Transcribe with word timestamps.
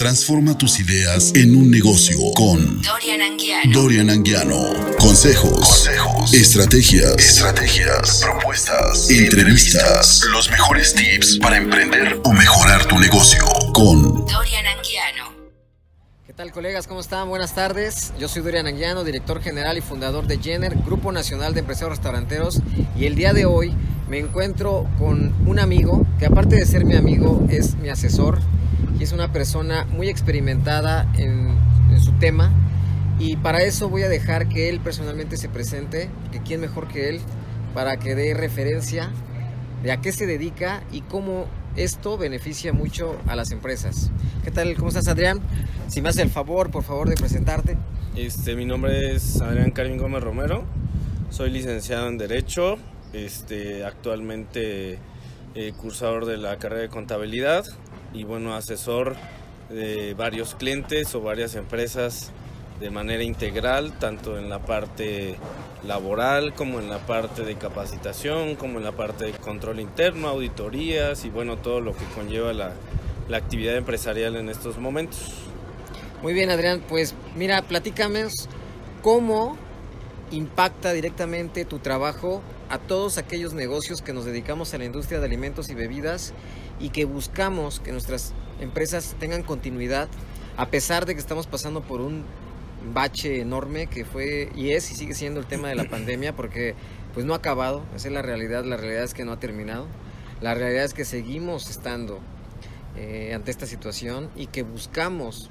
Transforma 0.00 0.56
tus 0.56 0.80
ideas 0.80 1.30
en 1.34 1.54
un 1.54 1.70
negocio 1.70 2.16
con 2.34 2.80
Dorian 2.80 3.20
Anguiano. 3.20 3.70
Dorian 3.70 4.08
Anguiano. 4.08 4.96
Consejos, 4.98 5.90
estrategias, 6.32 7.18
estrategias, 7.18 8.22
propuestas, 8.24 9.10
entrevistas, 9.10 10.22
los 10.32 10.50
mejores 10.50 10.94
tips 10.94 11.38
para 11.42 11.58
emprender 11.58 12.18
o 12.24 12.32
mejorar 12.32 12.86
tu 12.86 12.98
negocio 12.98 13.44
con 13.74 14.24
Dorian 14.24 14.66
Anguiano. 14.68 15.34
¿Qué 16.26 16.32
tal 16.32 16.50
colegas? 16.50 16.86
¿Cómo 16.86 17.00
están? 17.00 17.28
Buenas 17.28 17.54
tardes. 17.54 18.14
Yo 18.18 18.26
soy 18.26 18.40
Dorian 18.40 18.66
Anguiano, 18.66 19.04
director 19.04 19.42
general 19.42 19.76
y 19.76 19.82
fundador 19.82 20.26
de 20.26 20.38
Jenner, 20.38 20.76
Grupo 20.78 21.12
Nacional 21.12 21.52
de 21.52 21.60
Empresarios 21.60 21.98
Restauranteros. 21.98 22.62
Y 22.96 23.04
el 23.04 23.16
día 23.16 23.34
de 23.34 23.44
hoy 23.44 23.74
me 24.08 24.18
encuentro 24.18 24.88
con 24.98 25.34
un 25.46 25.58
amigo 25.58 26.06
que 26.18 26.24
aparte 26.24 26.56
de 26.56 26.64
ser 26.64 26.86
mi 26.86 26.96
amigo 26.96 27.46
es 27.50 27.74
mi 27.74 27.90
asesor 27.90 28.40
y 28.98 29.02
es 29.02 29.12
una 29.12 29.32
persona 29.32 29.84
muy 29.86 30.08
experimentada 30.08 31.10
en, 31.16 31.58
su 32.00 32.12
tema. 32.12 32.52
Y 33.18 33.36
para 33.36 33.62
eso 33.62 33.88
voy 33.88 34.04
a 34.04 34.08
dejar 34.08 34.48
que 34.48 34.68
él 34.68 34.80
personalmente 34.80 35.36
se 35.36 35.48
presente, 35.48 36.08
que 36.30 36.40
quién 36.40 36.60
mejor 36.60 36.88
que 36.88 37.08
él, 37.08 37.20
para 37.74 37.98
que 37.98 38.14
dé 38.14 38.32
referencia 38.32 39.10
de 39.82 39.92
a 39.92 40.00
qué 40.00 40.12
se 40.12 40.26
dedica 40.26 40.82
y 40.92 41.00
cómo 41.02 41.46
esto 41.76 42.16
beneficia 42.16 42.72
mucho 42.72 43.18
a 43.26 43.36
las 43.36 43.50
empresas. 43.50 44.10
¿Qué 44.44 44.50
tal? 44.50 44.74
¿Cómo 44.76 44.88
estás, 44.88 45.08
Adrián? 45.08 45.40
Si 45.88 46.00
me 46.00 46.08
hace 46.08 46.22
el 46.22 46.30
favor, 46.30 46.70
por 46.70 46.84
favor, 46.84 47.08
de 47.08 47.16
presentarte. 47.16 47.76
Este, 48.16 48.54
mi 48.54 48.64
nombre 48.64 49.14
es 49.14 49.40
Adrián 49.40 49.70
Karim 49.72 49.98
Gómez 49.98 50.22
Romero, 50.22 50.64
soy 51.30 51.50
licenciado 51.50 52.08
en 52.08 52.18
Derecho, 52.18 52.76
este, 53.12 53.84
actualmente 53.84 54.98
eh, 55.54 55.72
cursador 55.76 56.26
de 56.26 56.36
la 56.36 56.56
carrera 56.58 56.82
de 56.82 56.88
contabilidad 56.88 57.64
y 58.12 58.24
bueno, 58.24 58.54
asesor 58.54 59.16
de 59.68 60.14
varios 60.14 60.54
clientes 60.54 61.14
o 61.14 61.20
varias 61.20 61.54
empresas 61.54 62.32
de 62.80 62.90
manera 62.90 63.22
integral, 63.22 63.92
tanto 63.98 64.38
en 64.38 64.48
la 64.48 64.60
parte 64.60 65.36
laboral 65.86 66.54
como 66.54 66.80
en 66.80 66.88
la 66.88 66.98
parte 66.98 67.44
de 67.44 67.56
capacitación, 67.56 68.56
como 68.56 68.78
en 68.78 68.84
la 68.84 68.92
parte 68.92 69.26
de 69.26 69.32
control 69.32 69.80
interno, 69.80 70.28
auditorías 70.28 71.24
y 71.24 71.30
bueno, 71.30 71.58
todo 71.58 71.80
lo 71.80 71.92
que 71.92 72.04
conlleva 72.14 72.52
la, 72.52 72.72
la 73.28 73.36
actividad 73.36 73.76
empresarial 73.76 74.36
en 74.36 74.48
estos 74.48 74.78
momentos. 74.78 75.34
Muy 76.22 76.32
bien, 76.32 76.50
Adrián, 76.50 76.82
pues 76.88 77.14
mira, 77.36 77.62
platícame 77.62 78.26
cómo 79.02 79.56
impacta 80.30 80.92
directamente 80.92 81.64
tu 81.64 81.78
trabajo 81.78 82.42
a 82.68 82.78
todos 82.78 83.18
aquellos 83.18 83.52
negocios 83.52 84.00
que 84.00 84.12
nos 84.12 84.24
dedicamos 84.24 84.72
a 84.74 84.78
la 84.78 84.84
industria 84.84 85.18
de 85.18 85.26
alimentos 85.26 85.70
y 85.70 85.74
bebidas 85.74 86.32
y 86.80 86.90
que 86.90 87.04
buscamos 87.04 87.80
que 87.80 87.92
nuestras 87.92 88.32
empresas 88.60 89.14
tengan 89.18 89.42
continuidad 89.42 90.08
a 90.56 90.66
pesar 90.66 91.06
de 91.06 91.14
que 91.14 91.20
estamos 91.20 91.46
pasando 91.46 91.82
por 91.82 92.00
un 92.00 92.24
bache 92.94 93.40
enorme 93.40 93.86
que 93.86 94.04
fue 94.04 94.50
y 94.54 94.70
es 94.70 94.90
y 94.90 94.94
sigue 94.94 95.14
siendo 95.14 95.40
el 95.40 95.46
tema 95.46 95.68
de 95.68 95.74
la 95.74 95.84
pandemia 95.90 96.34
porque 96.34 96.74
pues 97.14 97.26
no 97.26 97.34
ha 97.34 97.38
acabado, 97.38 97.84
esa 97.94 98.08
es 98.08 98.14
la 98.14 98.22
realidad, 98.22 98.64
la 98.64 98.76
realidad 98.76 99.04
es 99.04 99.14
que 99.14 99.24
no 99.24 99.32
ha 99.32 99.40
terminado, 99.40 99.86
la 100.40 100.54
realidad 100.54 100.84
es 100.84 100.94
que 100.94 101.04
seguimos 101.04 101.68
estando 101.68 102.20
eh, 102.96 103.32
ante 103.34 103.50
esta 103.50 103.66
situación 103.66 104.30
y 104.36 104.46
que 104.46 104.62
buscamos 104.62 105.50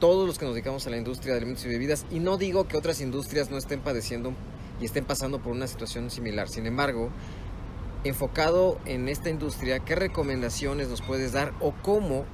todos 0.00 0.26
los 0.26 0.38
que 0.38 0.44
nos 0.44 0.54
dedicamos 0.54 0.86
a 0.86 0.90
la 0.90 0.96
industria 0.96 1.32
de 1.32 1.38
alimentos 1.38 1.64
y 1.64 1.68
bebidas. 1.68 2.04
Y 2.10 2.18
no 2.18 2.36
digo 2.36 2.68
que 2.68 2.76
otras 2.76 3.00
industrias 3.00 3.50
no 3.50 3.56
estén 3.56 3.80
padeciendo 3.80 4.34
y 4.80 4.84
estén 4.84 5.04
pasando 5.04 5.40
por 5.40 5.52
una 5.52 5.66
situación 5.66 6.10
similar, 6.10 6.48
sin 6.48 6.66
embargo, 6.66 7.10
enfocado 8.04 8.78
en 8.84 9.08
esta 9.08 9.30
industria, 9.30 9.80
¿qué 9.80 9.94
recomendaciones 9.94 10.88
nos 10.88 11.02
puedes 11.02 11.32
dar 11.32 11.52
o 11.60 11.72
cómo 11.82 12.24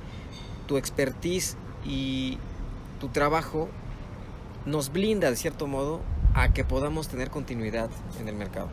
tu 0.67 0.77
expertise 0.77 1.57
y 1.85 2.39
tu 3.01 3.09
trabajo 3.09 3.69
nos 4.67 4.93
blinda 4.93 5.31
de 5.31 5.37
cierto 5.37 5.67
modo 5.67 6.01
a 6.35 6.53
que 6.53 6.65
podamos 6.65 7.09
tener 7.09 7.31
continuidad 7.31 7.91
en 8.21 8.29
el 8.29 8.35
mercado. 8.35 8.69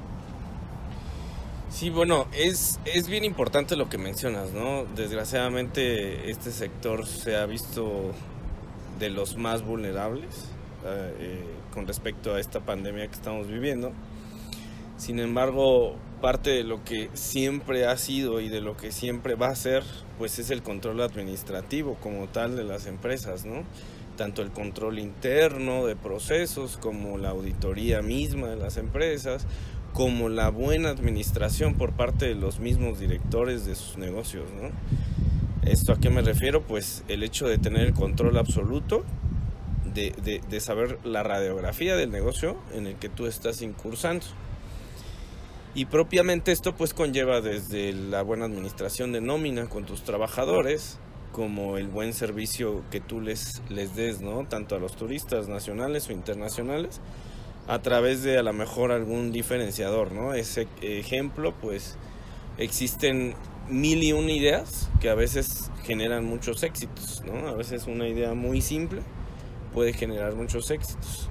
Sí, 1.70 1.90
bueno, 1.90 2.28
es, 2.32 2.80
es 2.86 3.08
bien 3.08 3.24
importante 3.24 3.76
lo 3.76 3.90
que 3.90 3.98
mencionas, 3.98 4.52
¿no? 4.52 4.86
Desgraciadamente 4.96 6.30
este 6.30 6.52
sector 6.52 7.06
se 7.06 7.36
ha 7.36 7.46
visto 7.46 8.12
de 9.00 9.10
los 9.10 9.38
más 9.38 9.64
vulnerables 9.64 10.46
eh, 10.86 11.44
con 11.74 11.86
respecto 11.86 12.36
a 12.36 12.40
esta 12.40 12.62
pandemia 12.62 13.08
que 13.08 13.14
estamos 13.14 13.48
viviendo. 13.48 13.92
Sin 14.98 15.20
embargo, 15.20 15.96
parte 16.18 16.50
de 16.50 16.64
lo 16.64 16.84
que 16.84 17.10
siempre 17.14 17.86
ha 17.86 17.98
sido 17.98 18.42
y 18.42 18.50
de 18.50 18.62
lo 18.62 18.76
que 18.78 18.92
siempre 18.92 19.36
va 19.36 19.48
a 19.48 19.56
ser, 19.56 19.84
pues 20.18 20.40
es 20.40 20.50
el 20.50 20.64
control 20.64 21.02
administrativo 21.02 21.96
como 22.02 22.28
tal 22.28 22.56
de 22.56 22.64
las 22.64 22.86
empresas, 22.88 23.46
¿no? 23.46 23.64
tanto 24.18 24.42
el 24.42 24.50
control 24.52 25.00
interno 25.00 25.86
de 25.86 25.96
procesos 25.96 26.78
como 26.78 27.18
la 27.18 27.30
auditoría 27.30 28.02
misma 28.02 28.48
de 28.48 28.58
las 28.58 28.78
empresas, 28.78 29.46
como 29.94 30.28
la 30.28 30.50
buena 30.50 30.90
administración 30.90 31.76
por 31.76 31.94
parte 31.94 32.26
de 32.26 32.36
los 32.36 32.60
mismos 32.60 33.00
directores 33.00 33.66
de 33.66 33.76
sus 33.76 33.98
negocios. 33.98 34.46
¿no? 34.62 34.72
¿Esto 35.70 35.94
a 35.94 36.00
qué 36.00 36.10
me 36.10 36.22
refiero? 36.22 36.64
Pues 36.64 37.04
el 37.08 37.24
hecho 37.24 37.48
de 37.48 37.58
tener 37.58 37.88
el 37.88 37.94
control 37.94 38.38
absoluto, 38.38 39.06
de, 39.94 40.14
de, 40.24 40.42
de 40.50 40.60
saber 40.60 41.00
la 41.04 41.24
radiografía 41.24 41.96
del 41.96 42.12
negocio 42.12 42.58
en 42.74 42.88
el 42.88 42.96
que 42.96 43.10
tú 43.10 43.28
estás 43.28 43.62
incursando. 43.62 44.26
Y 45.78 45.86
propiamente 45.86 46.52
esto 46.52 46.74
pues 46.74 46.96
conlleva 46.96 47.40
desde 47.40 47.94
la 47.94 48.24
buena 48.24 48.46
administración 48.46 49.12
de 49.12 49.22
nómina 49.22 49.70
con 49.70 49.86
tus 49.86 50.02
trabajadores, 50.02 50.98
como 51.32 51.78
el 51.78 51.88
buen 51.88 52.14
servicio 52.14 52.82
que 52.90 53.00
tú 53.00 53.22
les, 53.22 53.62
les 53.70 53.96
des, 53.96 54.20
¿no? 54.20 54.48
Tanto 54.48 54.76
a 54.76 54.80
los 54.80 54.96
turistas 54.96 55.48
nacionales 55.48 56.10
o 56.10 56.14
internacionales, 56.14 57.00
a 57.68 57.80
través 57.84 58.24
de 58.24 58.40
a 58.40 58.42
lo 58.42 58.54
mejor 58.54 58.92
algún 58.92 59.32
diferenciador, 59.32 60.14
¿no? 60.14 60.34
Ese 60.34 60.68
ejemplo, 60.82 61.54
pues 61.62 61.96
existen 62.58 63.36
mil 63.70 64.02
y 64.02 64.14
una 64.14 64.32
ideas 64.32 64.90
que 65.00 65.12
a 65.12 65.14
veces 65.14 65.70
generan 65.84 66.26
muchos 66.26 66.64
éxitos, 66.64 67.22
¿no? 67.24 67.50
A 67.50 67.54
veces 67.54 67.86
una 67.86 68.08
idea 68.08 68.34
muy 68.34 68.62
simple 68.62 69.04
puede 69.76 69.94
generar 69.94 70.34
muchos 70.34 70.72
éxitos. 70.72 71.30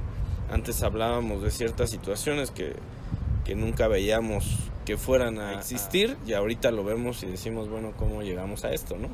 Antes 0.52 0.84
hablábamos 0.84 1.42
de 1.42 1.50
ciertas 1.50 1.90
situaciones 1.90 2.52
que, 2.52 2.76
que 3.46 3.54
nunca 3.54 3.86
veíamos 3.86 4.44
que 4.84 4.96
fueran 4.96 5.38
a 5.38 5.54
existir 5.54 6.16
y 6.26 6.32
ahorita 6.32 6.72
lo 6.72 6.82
vemos 6.82 7.22
y 7.22 7.26
decimos, 7.26 7.68
bueno, 7.68 7.92
¿cómo 7.96 8.22
llegamos 8.22 8.64
a 8.64 8.72
esto, 8.72 8.98
no? 8.98 9.08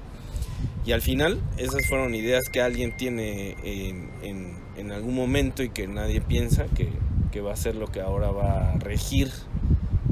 Y 0.87 0.93
al 0.93 1.03
final, 1.03 1.39
esas 1.59 1.87
fueron 1.87 2.15
ideas 2.15 2.45
que 2.51 2.63
alguien 2.63 2.97
tiene 2.97 3.57
en, 3.63 4.11
en, 4.23 4.57
en 4.79 4.91
algún 4.91 5.15
momento 5.15 5.63
y 5.63 5.69
que 5.69 5.87
nadie 5.87 6.23
piensa 6.23 6.65
que, 6.75 6.89
que, 7.31 7.43
va 7.43 7.53
a 7.53 7.57
ser 7.57 7.77
lo 7.77 7.89
que 7.89 8.01
ahora 8.01 8.31
va 8.31 8.73
a 8.73 8.79
regir 8.79 9.31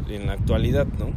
en 0.09 0.27
la 0.27 0.35
actualidad, 0.35 0.87
¿no? 0.99 1.13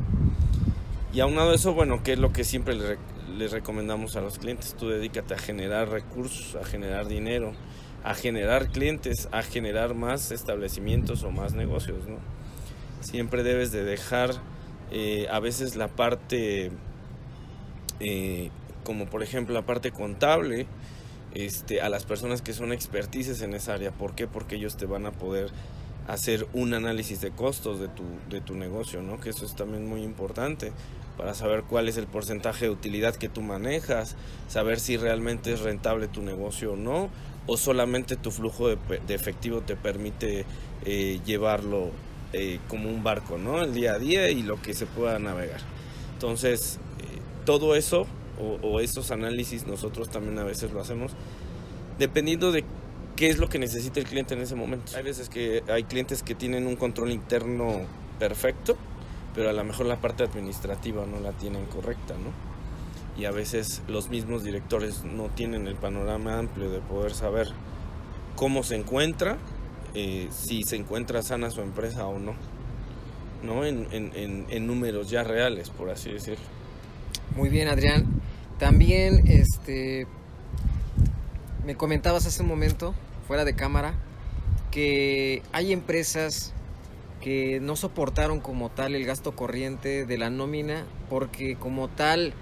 Y 1.14 1.20
aunado 1.20 1.52
a 1.52 1.56
eso, 1.56 1.74
bueno, 1.74 2.04
¿qué 2.04 2.14
es 2.14 2.20
lo 2.20 2.32
que 2.32 2.46
siempre 2.46 2.76
les, 2.76 2.98
les 3.38 3.52
recomendamos 3.52 4.16
a 4.16 4.22
los 4.22 4.40
clientes? 4.40 4.76
Tú 4.80 4.88
dedícate 4.88 5.34
a 5.34 5.38
generar 5.38 5.90
recursos, 5.90 6.56
a 6.56 6.66
generar 6.66 7.08
dinero, 7.08 7.52
a 8.04 8.14
generar 8.14 8.70
clientes, 8.70 9.28
a 9.32 9.42
generar 9.42 9.94
más 9.94 10.32
establecimientos 10.32 11.24
o 11.24 11.32
más 11.32 11.54
negocios, 11.54 12.08
¿no? 12.08 12.43
Siempre 13.04 13.44
debes 13.44 13.72
de 13.72 13.84
dejar 13.84 14.32
eh, 14.92 15.28
a 15.30 15.40
veces 15.40 15.76
la 15.76 15.88
parte... 15.88 16.72
Eh, 18.00 18.50
como 18.84 19.06
por 19.06 19.24
ejemplo 19.24 19.54
la 19.54 19.66
parte 19.66 19.92
contable, 19.92 20.68
este, 21.34 21.82
a 21.82 21.90
las 21.90 22.06
personas 22.06 22.42
que 22.42 22.54
son 22.54 22.74
expertices 22.74 23.42
en 23.42 23.54
esa 23.54 23.74
área. 23.74 23.92
¿Por 23.92 24.14
qué? 24.14 24.28
Porque 24.28 24.56
ellos 24.56 24.78
te 24.78 24.86
van 24.86 25.06
a 25.06 25.12
poder 25.12 25.52
hacer 26.08 26.48
un 26.54 26.74
análisis 26.74 27.22
de 27.22 27.32
costos 27.32 27.80
de 27.80 27.88
tu, 27.88 28.04
de 28.30 28.42
tu 28.42 28.56
negocio, 28.56 29.02
¿no? 29.02 29.20
Que 29.20 29.30
eso 29.30 29.46
es 29.46 29.56
también 29.56 29.88
muy 29.88 30.04
importante 30.04 30.74
para 31.18 31.34
saber 31.34 31.64
cuál 31.64 31.88
es 31.88 31.98
el 31.98 32.08
porcentaje 32.08 32.66
de 32.66 32.72
utilidad 32.72 33.16
que 33.16 33.30
tú 33.30 33.42
manejas, 33.42 34.16
saber 34.48 34.80
si 34.80 34.98
realmente 34.98 35.54
es 35.54 35.62
rentable 35.62 36.08
tu 36.08 36.22
negocio 36.22 36.74
o 36.74 36.76
no, 36.76 37.10
o 37.46 37.56
solamente 37.58 38.16
tu 38.16 38.32
flujo 38.32 38.68
de, 38.68 38.78
de 39.08 39.14
efectivo 39.14 39.62
te 39.62 39.76
permite 39.76 40.46
eh, 40.86 41.20
llevarlo 41.26 41.92
eh, 42.34 42.60
como 42.68 42.90
un 42.90 43.04
barco, 43.04 43.38
¿no? 43.38 43.62
El 43.64 43.74
día 43.74 43.94
a 43.94 44.00
día 44.00 44.30
y 44.30 44.44
lo 44.44 44.62
que 44.62 44.74
se 44.74 44.86
pueda 44.86 45.20
navegar. 45.20 45.62
Entonces, 46.14 46.80
eh, 47.00 47.20
todo 47.46 47.76
eso 47.76 48.08
o, 48.40 48.68
o, 48.68 48.80
esos 48.80 49.12
análisis 49.12 49.68
nosotros 49.68 50.10
también 50.10 50.40
a 50.40 50.44
veces 50.44 50.72
lo 50.72 50.82
hacemos 50.82 51.16
dependiendo 52.00 52.52
de 52.52 52.64
qué 53.16 53.30
es 53.30 53.38
lo 53.38 53.50
que 53.50 53.60
necesita 53.60 54.00
el 54.00 54.06
cliente 54.06 54.34
en 54.34 54.42
ese 54.42 54.56
momento. 54.56 54.96
Hay 54.96 55.04
veces 55.04 55.30
que 55.30 55.64
hay 55.70 55.84
clientes 55.84 56.24
que 56.24 56.36
tienen 56.36 56.68
un 56.68 56.76
control 56.76 57.12
interno 57.12 57.82
perfecto, 58.20 58.76
pero 59.36 59.50
a 59.50 59.54
lo 59.54 59.64
mejor 59.64 59.86
la 59.86 59.98
parte 59.98 60.24
administrativa 60.24 61.06
no 61.06 61.20
la 61.20 61.32
tienen 61.32 61.66
correcta, 61.66 62.16
¿no? 62.16 62.32
Y 63.22 63.26
a 63.26 63.32
veces 63.32 63.84
los 63.88 64.10
mismos 64.10 64.44
directores 64.44 65.04
no 65.04 65.30
tienen 65.30 65.68
el 65.68 65.76
panorama 65.76 66.40
amplio 66.40 66.70
de 66.72 66.80
poder 66.80 67.14
saber 67.14 67.48
cómo 68.36 68.64
se 68.64 68.76
encuentra, 68.76 69.38
eh, 69.94 70.28
si 70.32 70.64
se 70.64 70.76
encuentra 70.76 71.22
sana 71.22 71.50
su 71.50 71.62
empresa 71.62 72.08
o 72.08 72.20
no, 72.20 72.36
¿no? 73.44 73.66
En, 73.66 73.88
en, 73.92 74.46
en 74.50 74.68
números 74.68 75.10
ya 75.10 75.24
reales, 75.24 75.70
por 75.70 75.90
así 75.90 76.12
decirlo. 76.12 76.46
Muy 77.36 77.50
bien, 77.50 77.68
Adrián. 77.68 78.06
También, 78.60 79.28
este, 79.28 80.08
me 81.66 81.76
comentabas 81.76 82.26
hace 82.26 82.42
un 82.42 82.48
momento, 82.48 82.94
fuera 83.28 83.46
de 83.46 83.56
cámara, 83.56 83.96
que 84.72 85.42
hay 85.52 85.74
empresas 85.74 86.54
que 87.22 87.60
no 87.62 87.76
soportaron 87.76 88.40
como 88.40 88.70
tal 88.70 88.96
el 88.96 89.06
gasto 89.06 89.36
corriente 89.36 90.06
de 90.06 90.18
la 90.18 90.30
nómina 90.30 90.86
porque 91.10 91.56
como 91.56 91.88
tal 91.88 92.34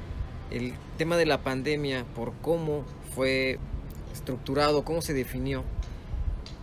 el 0.50 0.74
tema 0.98 1.18
de 1.18 1.26
la 1.26 1.44
pandemia, 1.44 2.04
por 2.16 2.34
cómo 2.42 2.84
fue 3.16 3.60
estructurado, 4.12 4.84
cómo 4.84 5.02
se 5.02 5.14
definió, 5.14 5.64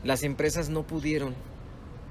las 0.05 0.23
empresas 0.23 0.69
no 0.69 0.87
pudieron 0.87 1.35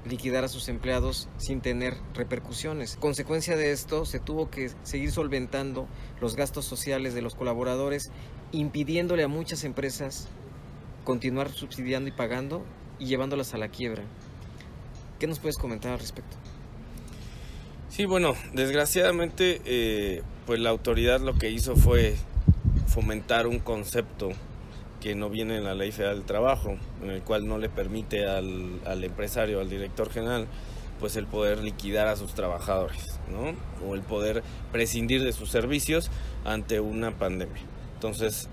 liquidar 0.08 0.44
a 0.44 0.48
sus 0.48 0.68
empleados 0.68 1.28
sin 1.38 1.60
tener 1.60 1.94
repercusiones. 2.14 2.96
Consecuencia 2.96 3.56
de 3.56 3.72
esto, 3.72 4.04
se 4.04 4.20
tuvo 4.20 4.50
que 4.50 4.70
seguir 4.82 5.10
solventando 5.10 5.86
los 6.20 6.36
gastos 6.36 6.64
sociales 6.64 7.14
de 7.14 7.22
los 7.22 7.34
colaboradores, 7.34 8.10
impidiéndole 8.52 9.22
a 9.22 9.28
muchas 9.28 9.64
empresas 9.64 10.28
continuar 11.04 11.50
subsidiando 11.52 12.08
y 12.08 12.12
pagando 12.12 12.64
y 12.98 13.06
llevándolas 13.06 13.54
a 13.54 13.58
la 13.58 13.68
quiebra. 13.68 14.02
¿Qué 15.18 15.26
nos 15.26 15.38
puedes 15.38 15.58
comentar 15.58 15.92
al 15.92 15.98
respecto? 15.98 16.36
Sí, 17.88 18.04
bueno, 18.04 18.34
desgraciadamente, 18.52 19.60
eh, 19.64 20.22
pues 20.46 20.60
la 20.60 20.70
autoridad 20.70 21.20
lo 21.20 21.34
que 21.34 21.50
hizo 21.50 21.74
fue 21.76 22.16
fomentar 22.86 23.46
un 23.46 23.58
concepto 23.58 24.30
que 25.00 25.14
no 25.14 25.30
viene 25.30 25.56
en 25.56 25.64
la 25.64 25.74
ley 25.74 25.92
federal 25.92 26.16
del 26.16 26.24
trabajo, 26.24 26.76
en 27.02 27.10
el 27.10 27.22
cual 27.22 27.46
no 27.46 27.58
le 27.58 27.68
permite 27.68 28.26
al, 28.26 28.80
al 28.84 29.04
empresario, 29.04 29.60
al 29.60 29.70
director 29.70 30.10
general, 30.10 30.46
pues 30.98 31.16
el 31.16 31.26
poder 31.26 31.58
liquidar 31.58 32.08
a 32.08 32.16
sus 32.16 32.34
trabajadores, 32.34 33.20
¿no? 33.30 33.54
O 33.86 33.94
el 33.94 34.02
poder 34.02 34.42
prescindir 34.72 35.22
de 35.22 35.32
sus 35.32 35.50
servicios 35.50 36.10
ante 36.44 36.80
una 36.80 37.12
pandemia. 37.12 37.62
Entonces, 37.94 38.48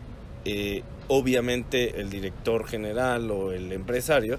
eh, 0.46 0.84
obviamente 1.08 2.00
el 2.00 2.10
director 2.10 2.68
general 2.68 3.32
o 3.32 3.52
el 3.52 3.72
empresario 3.72 4.38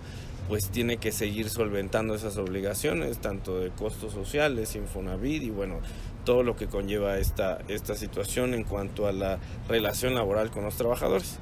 pues 0.49 0.71
tiene 0.71 0.99
que 0.99 1.11
seguir 1.11 1.51
solventando 1.51 2.15
esas 2.15 2.37
obligaciones, 2.37 3.19
tanto 3.19 3.59
de 3.59 3.71
costos 3.71 4.13
sociales, 4.13 4.77
Infonavit 4.77 5.43
y 5.43 5.51
bueno, 5.51 5.81
todo 6.25 6.45
lo 6.45 6.55
que 6.55 6.69
conlleva 6.69 7.19
esta, 7.19 7.59
esta 7.67 7.97
situación 7.97 8.55
en 8.55 8.63
cuanto 8.63 9.09
a 9.09 9.13
la 9.13 9.41
relación 9.69 10.15
laboral 10.15 10.53
con 10.53 10.65
los 10.65 10.77
trabajadores. 10.77 11.41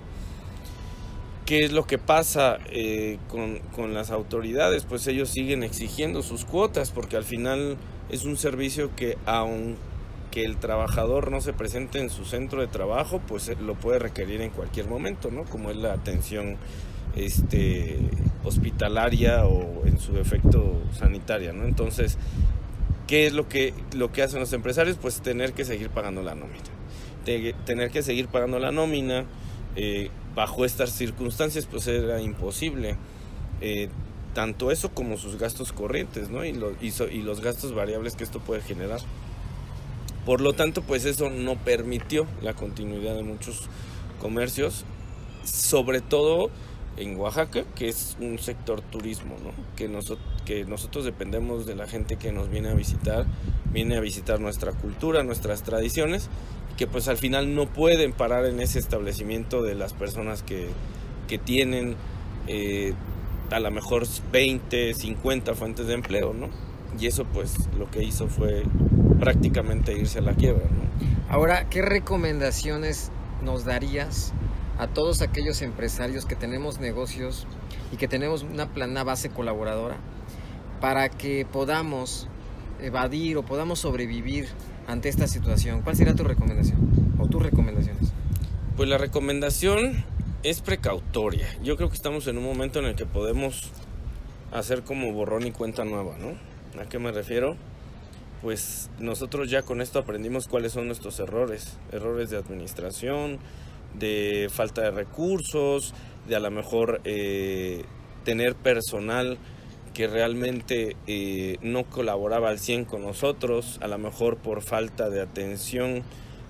¿Qué 1.46 1.64
es 1.64 1.72
lo 1.72 1.86
que 1.86 1.98
pasa 1.98 2.58
eh, 2.70 3.18
con, 3.28 3.58
con, 3.76 3.92
las 3.92 4.10
autoridades? 4.10 4.84
Pues 4.84 5.06
ellos 5.06 5.28
siguen 5.28 5.62
exigiendo 5.62 6.22
sus 6.22 6.46
cuotas 6.46 6.90
porque 6.90 7.18
al 7.18 7.24
final 7.24 7.76
es 8.08 8.24
un 8.24 8.38
servicio 8.38 8.96
que 8.96 9.18
aunque 9.26 10.44
el 10.44 10.56
trabajador 10.56 11.30
no 11.30 11.42
se 11.42 11.52
presente 11.52 12.00
en 12.00 12.08
su 12.08 12.24
centro 12.24 12.62
de 12.62 12.66
trabajo, 12.66 13.20
pues 13.26 13.48
eh, 13.48 13.56
lo 13.60 13.74
puede 13.74 13.98
requerir 13.98 14.40
en 14.40 14.50
cualquier 14.50 14.88
momento, 14.88 15.30
¿no? 15.30 15.44
Como 15.44 15.70
es 15.70 15.76
la 15.76 15.92
atención 15.92 16.56
este, 17.14 17.98
hospitalaria 18.42 19.44
o 19.44 19.86
en 19.86 19.98
su 19.98 20.12
defecto 20.12 20.80
sanitaria, 20.98 21.52
¿no? 21.52 21.64
Entonces, 21.64 22.16
¿qué 23.06 23.26
es 23.26 23.34
lo 23.34 23.48
que, 23.48 23.74
lo 23.94 24.12
que 24.12 24.22
hacen 24.22 24.40
los 24.40 24.52
empresarios? 24.54 24.96
Pues 24.96 25.20
tener 25.20 25.52
que 25.52 25.66
seguir 25.66 25.90
pagando 25.90 26.22
la 26.22 26.34
nómina. 26.34 26.64
Tener 27.64 27.90
que 27.90 28.02
seguir 28.02 28.28
pagando 28.28 28.58
la 28.58 28.70
nómina 28.70 29.24
eh, 29.76 30.10
bajo 30.34 30.64
estas 30.64 30.90
circunstancias 30.90 31.66
pues 31.66 31.86
era 31.86 32.20
imposible. 32.20 32.96
Eh, 33.60 33.88
tanto 34.34 34.70
eso 34.70 34.90
como 34.90 35.16
sus 35.16 35.38
gastos 35.38 35.72
corrientes 35.72 36.28
¿no? 36.28 36.44
y, 36.44 36.52
lo, 36.52 36.72
y, 36.80 37.22
los 37.22 37.40
gastos 37.40 37.74
variables 37.74 38.16
que 38.16 38.24
esto 38.24 38.40
puede 38.40 38.60
generar. 38.60 39.00
Por 40.26 40.40
lo 40.40 40.54
tanto, 40.54 40.82
pues 40.82 41.04
eso 41.04 41.30
no 41.30 41.56
permitió 41.56 42.26
la 42.42 42.54
continuidad 42.54 43.14
de 43.14 43.22
muchos 43.22 43.68
comercios, 44.20 44.84
sobre 45.44 46.00
todo 46.00 46.50
en 46.96 47.16
Oaxaca, 47.16 47.64
que 47.74 47.88
es 47.88 48.16
un 48.20 48.38
sector 48.38 48.80
turismo, 48.80 49.36
¿no? 49.42 49.50
que, 49.76 49.88
nos, 49.88 50.12
que 50.44 50.64
nosotros 50.64 51.04
dependemos 51.04 51.66
de 51.66 51.76
la 51.76 51.86
gente 51.86 52.16
que 52.16 52.32
nos 52.32 52.48
viene 52.48 52.70
a 52.70 52.74
visitar, 52.74 53.26
viene 53.72 53.96
a 53.96 54.00
visitar 54.00 54.40
nuestra 54.40 54.72
cultura, 54.72 55.22
nuestras 55.22 55.62
tradiciones, 55.62 56.28
que 56.76 56.86
pues 56.86 57.08
al 57.08 57.16
final 57.16 57.54
no 57.54 57.66
pueden 57.66 58.12
parar 58.12 58.46
en 58.46 58.60
ese 58.60 58.78
establecimiento 58.78 59.62
de 59.62 59.74
las 59.74 59.92
personas 59.92 60.42
que, 60.42 60.68
que 61.28 61.38
tienen 61.38 61.96
eh, 62.46 62.94
a 63.50 63.60
lo 63.60 63.70
mejor 63.70 64.06
20, 64.32 64.94
50 64.94 65.54
fuentes 65.54 65.86
de 65.86 65.94
empleo, 65.94 66.32
¿no? 66.32 66.48
Y 66.98 67.06
eso 67.06 67.24
pues 67.24 67.54
lo 67.78 67.90
que 67.90 68.02
hizo 68.02 68.28
fue 68.28 68.64
prácticamente 69.20 69.96
irse 69.96 70.18
a 70.18 70.22
la 70.22 70.34
quiebra, 70.34 70.64
¿no? 70.64 71.32
Ahora, 71.32 71.68
¿qué 71.68 71.82
recomendaciones 71.82 73.10
nos 73.42 73.64
darías 73.64 74.32
a 74.78 74.88
todos 74.88 75.22
aquellos 75.22 75.62
empresarios 75.62 76.26
que 76.26 76.36
tenemos 76.36 76.80
negocios 76.80 77.46
y 77.92 77.96
que 77.96 78.08
tenemos 78.08 78.42
una 78.42 78.66
plana 78.72 79.04
base 79.04 79.30
colaboradora 79.30 79.96
para 80.80 81.08
que 81.08 81.46
podamos 81.50 82.28
evadir 82.80 83.36
o 83.36 83.44
podamos 83.44 83.80
sobrevivir 83.80 84.48
ante 84.86 85.08
esta 85.08 85.26
situación? 85.26 85.82
¿Cuál 85.82 85.96
sería 85.96 86.14
tu 86.14 86.24
recomendación 86.24 86.78
o 87.18 87.26
tus 87.26 87.42
recomendaciones? 87.42 88.12
Pues 88.76 88.88
la 88.88 88.98
recomendación 88.98 90.04
es 90.42 90.60
precautoria. 90.60 91.46
Yo 91.62 91.76
creo 91.76 91.88
que 91.88 91.96
estamos 91.96 92.26
en 92.26 92.38
un 92.38 92.44
momento 92.44 92.78
en 92.78 92.86
el 92.86 92.94
que 92.94 93.06
podemos 93.06 93.70
hacer 94.52 94.82
como 94.82 95.12
borrón 95.12 95.46
y 95.46 95.50
cuenta 95.50 95.84
nueva, 95.84 96.16
¿no? 96.18 96.34
¿A 96.80 96.88
qué 96.88 96.98
me 96.98 97.12
refiero? 97.12 97.56
Pues 98.42 98.90
nosotros 98.98 99.50
ya 99.50 99.62
con 99.62 99.80
esto 99.80 99.98
aprendimos 99.98 100.48
cuáles 100.48 100.72
son 100.72 100.86
nuestros 100.86 101.18
errores, 101.18 101.78
errores 101.92 102.30
de 102.30 102.36
administración, 102.36 103.38
de 103.98 104.48
falta 104.52 104.82
de 104.82 104.90
recursos, 104.90 105.94
de 106.28 106.36
a 106.36 106.40
lo 106.40 106.50
mejor 106.50 107.00
eh, 107.04 107.84
tener 108.24 108.54
personal 108.54 109.38
que 109.94 110.08
realmente 110.08 110.96
eh, 111.06 111.56
no 111.62 111.84
colaboraba 111.84 112.50
al 112.50 112.58
100 112.58 112.84
con 112.84 113.02
nosotros, 113.02 113.78
a 113.80 113.88
lo 113.88 113.96
mejor 113.96 114.36
por 114.36 114.60
falta 114.60 115.08
de 115.08 115.22
atención 115.22 116.02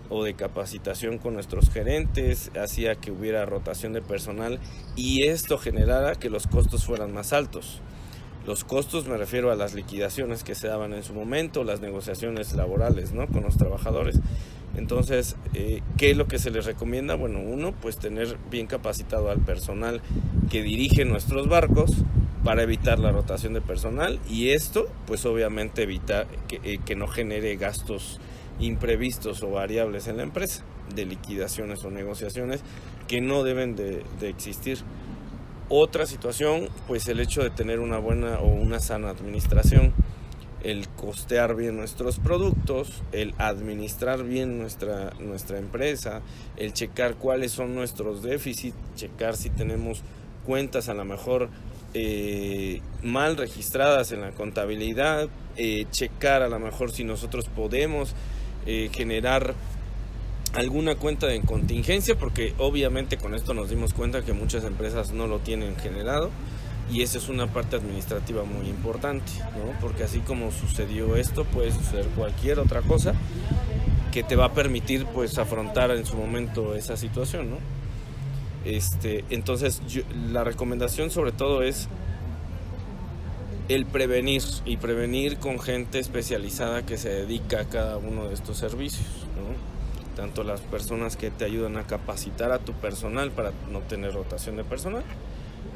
o 0.08 0.24
de 0.24 0.34
capacitación 0.34 1.18
con 1.18 1.34
nuestros 1.34 1.70
gerentes, 1.70 2.50
hacía 2.60 2.96
que 2.96 3.10
hubiera 3.10 3.44
rotación 3.46 3.92
de 3.92 4.02
personal 4.02 4.58
y 4.96 5.24
esto 5.24 5.58
generara 5.58 6.14
que 6.14 6.30
los 6.30 6.46
costos 6.46 6.84
fueran 6.84 7.12
más 7.12 7.32
altos. 7.32 7.80
Los 8.46 8.64
costos 8.64 9.06
me 9.06 9.16
refiero 9.16 9.50
a 9.50 9.56
las 9.56 9.72
liquidaciones 9.72 10.44
que 10.44 10.54
se 10.54 10.68
daban 10.68 10.92
en 10.92 11.02
su 11.02 11.14
momento, 11.14 11.64
las 11.64 11.80
negociaciones 11.80 12.52
laborales 12.52 13.12
¿no? 13.12 13.26
con 13.26 13.42
los 13.42 13.56
trabajadores. 13.56 14.20
Entonces, 14.76 15.36
eh, 15.54 15.80
¿qué 15.96 16.10
es 16.10 16.16
lo 16.16 16.26
que 16.26 16.38
se 16.38 16.50
les 16.50 16.66
recomienda? 16.66 17.14
Bueno, 17.14 17.40
uno, 17.40 17.72
pues 17.80 17.96
tener 17.96 18.36
bien 18.50 18.66
capacitado 18.66 19.30
al 19.30 19.38
personal 19.38 20.02
que 20.50 20.62
dirige 20.62 21.04
nuestros 21.06 21.48
barcos, 21.48 22.04
para 22.44 22.62
evitar 22.62 22.98
la 22.98 23.10
rotación 23.10 23.54
de 23.54 23.60
personal 23.60 24.20
y 24.28 24.50
esto 24.50 24.86
pues 25.06 25.24
obviamente 25.24 25.82
evita 25.82 26.26
que, 26.46 26.60
eh, 26.62 26.78
que, 26.84 26.94
no 26.94 27.08
genere 27.08 27.56
gastos 27.56 28.20
imprevistos 28.60 29.42
o 29.42 29.50
variables 29.50 30.06
en 30.06 30.18
la 30.18 30.22
empresa 30.22 30.62
de 30.94 31.06
liquidaciones 31.06 31.84
o 31.84 31.90
negociaciones 31.90 32.60
que 33.08 33.20
no 33.20 33.42
deben 33.42 33.74
de, 33.76 34.04
de 34.20 34.28
existir. 34.28 34.78
Otra 35.70 36.06
situación 36.06 36.68
pues 36.86 37.08
el 37.08 37.20
hecho 37.20 37.42
de 37.42 37.50
tener 37.50 37.80
una 37.80 37.98
buena 37.98 38.38
o 38.38 38.46
una 38.46 38.78
sana 38.80 39.08
administración 39.08 39.94
el 40.64 40.88
costear 40.88 41.54
bien 41.54 41.76
nuestros 41.76 42.18
productos, 42.18 43.02
el 43.12 43.34
administrar 43.36 44.24
bien 44.24 44.58
nuestra, 44.58 45.12
nuestra 45.20 45.58
empresa, 45.58 46.22
el 46.56 46.72
checar 46.72 47.16
cuáles 47.16 47.52
son 47.52 47.74
nuestros 47.74 48.22
déficits, 48.22 48.76
checar 48.96 49.36
si 49.36 49.50
tenemos 49.50 50.02
cuentas 50.46 50.88
a 50.88 50.94
lo 50.94 51.04
mejor 51.04 51.50
eh, 51.94 52.80
mal 53.02 53.36
registradas 53.36 54.10
en 54.12 54.20
la 54.20 54.32
contabilidad, 54.32 55.28
eh, 55.56 55.86
checar 55.90 56.42
a 56.42 56.48
lo 56.48 56.58
mejor 56.58 56.90
si 56.90 57.04
nosotros 57.04 57.46
podemos 57.46 58.14
eh, 58.66 58.90
generar 58.92 59.54
alguna 60.54 60.96
cuenta 60.96 61.26
de 61.26 61.40
contingencia, 61.40 62.16
porque 62.16 62.54
obviamente 62.58 63.16
con 63.16 63.34
esto 63.34 63.54
nos 63.54 63.70
dimos 63.70 63.94
cuenta 63.94 64.22
que 64.22 64.32
muchas 64.32 64.64
empresas 64.64 65.12
no 65.12 65.26
lo 65.26 65.38
tienen 65.38 65.76
generado 65.76 66.30
y 66.92 67.02
esa 67.02 67.18
es 67.18 67.28
una 67.28 67.46
parte 67.46 67.76
administrativa 67.76 68.44
muy 68.44 68.68
importante, 68.68 69.32
¿no? 69.38 69.78
porque 69.80 70.04
así 70.04 70.20
como 70.20 70.50
sucedió 70.52 71.16
esto, 71.16 71.44
puede 71.44 71.72
suceder 71.72 72.06
cualquier 72.16 72.58
otra 72.58 72.82
cosa 72.82 73.14
que 74.12 74.22
te 74.22 74.36
va 74.36 74.46
a 74.46 74.52
permitir 74.52 75.06
pues 75.06 75.38
afrontar 75.38 75.90
en 75.90 76.04
su 76.06 76.16
momento 76.16 76.74
esa 76.74 76.96
situación, 76.96 77.50
¿no? 77.50 77.83
Este, 78.64 79.24
entonces, 79.30 79.82
yo, 79.86 80.02
la 80.32 80.42
recomendación 80.42 81.10
sobre 81.10 81.32
todo 81.32 81.62
es 81.62 81.88
el 83.68 83.86
prevenir 83.86 84.42
y 84.64 84.76
prevenir 84.76 85.38
con 85.38 85.58
gente 85.58 85.98
especializada 85.98 86.84
que 86.84 86.98
se 86.98 87.08
dedica 87.08 87.60
a 87.60 87.64
cada 87.64 87.96
uno 87.96 88.28
de 88.28 88.34
estos 88.34 88.58
servicios. 88.58 89.06
¿no? 89.36 90.16
Tanto 90.16 90.44
las 90.44 90.60
personas 90.60 91.16
que 91.16 91.30
te 91.30 91.44
ayudan 91.44 91.76
a 91.76 91.86
capacitar 91.86 92.52
a 92.52 92.58
tu 92.58 92.72
personal 92.72 93.30
para 93.30 93.52
no 93.70 93.80
tener 93.80 94.12
rotación 94.14 94.56
de 94.56 94.64
personal, 94.64 95.02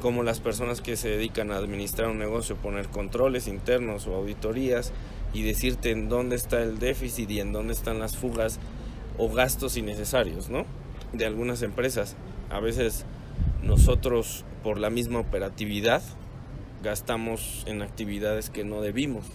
como 0.01 0.23
las 0.23 0.39
personas 0.39 0.81
que 0.81 0.95
se 0.95 1.09
dedican 1.09 1.51
a 1.51 1.57
administrar 1.57 2.09
un 2.09 2.19
negocio, 2.19 2.55
poner 2.55 2.87
controles 2.87 3.47
internos 3.47 4.07
o 4.07 4.15
auditorías 4.15 4.93
y 5.33 5.43
decirte 5.43 5.91
en 5.91 6.09
dónde 6.09 6.35
está 6.35 6.61
el 6.61 6.79
déficit 6.79 7.29
y 7.31 7.39
en 7.39 7.51
dónde 7.51 7.73
están 7.73 7.99
las 7.99 8.17
fugas 8.17 8.59
o 9.17 9.29
gastos 9.29 9.77
innecesarios 9.77 10.47
de 11.11 11.25
algunas 11.25 11.61
empresas 11.63 12.15
a 12.49 12.59
veces 12.59 13.05
nosotros 13.63 14.45
por 14.63 14.79
la 14.79 14.89
misma 14.89 15.19
operatividad 15.19 16.01
gastamos 16.83 17.63
en 17.67 17.81
actividades 17.81 18.49
que 18.49 18.63
no 18.63 18.81
debimos 18.81 19.25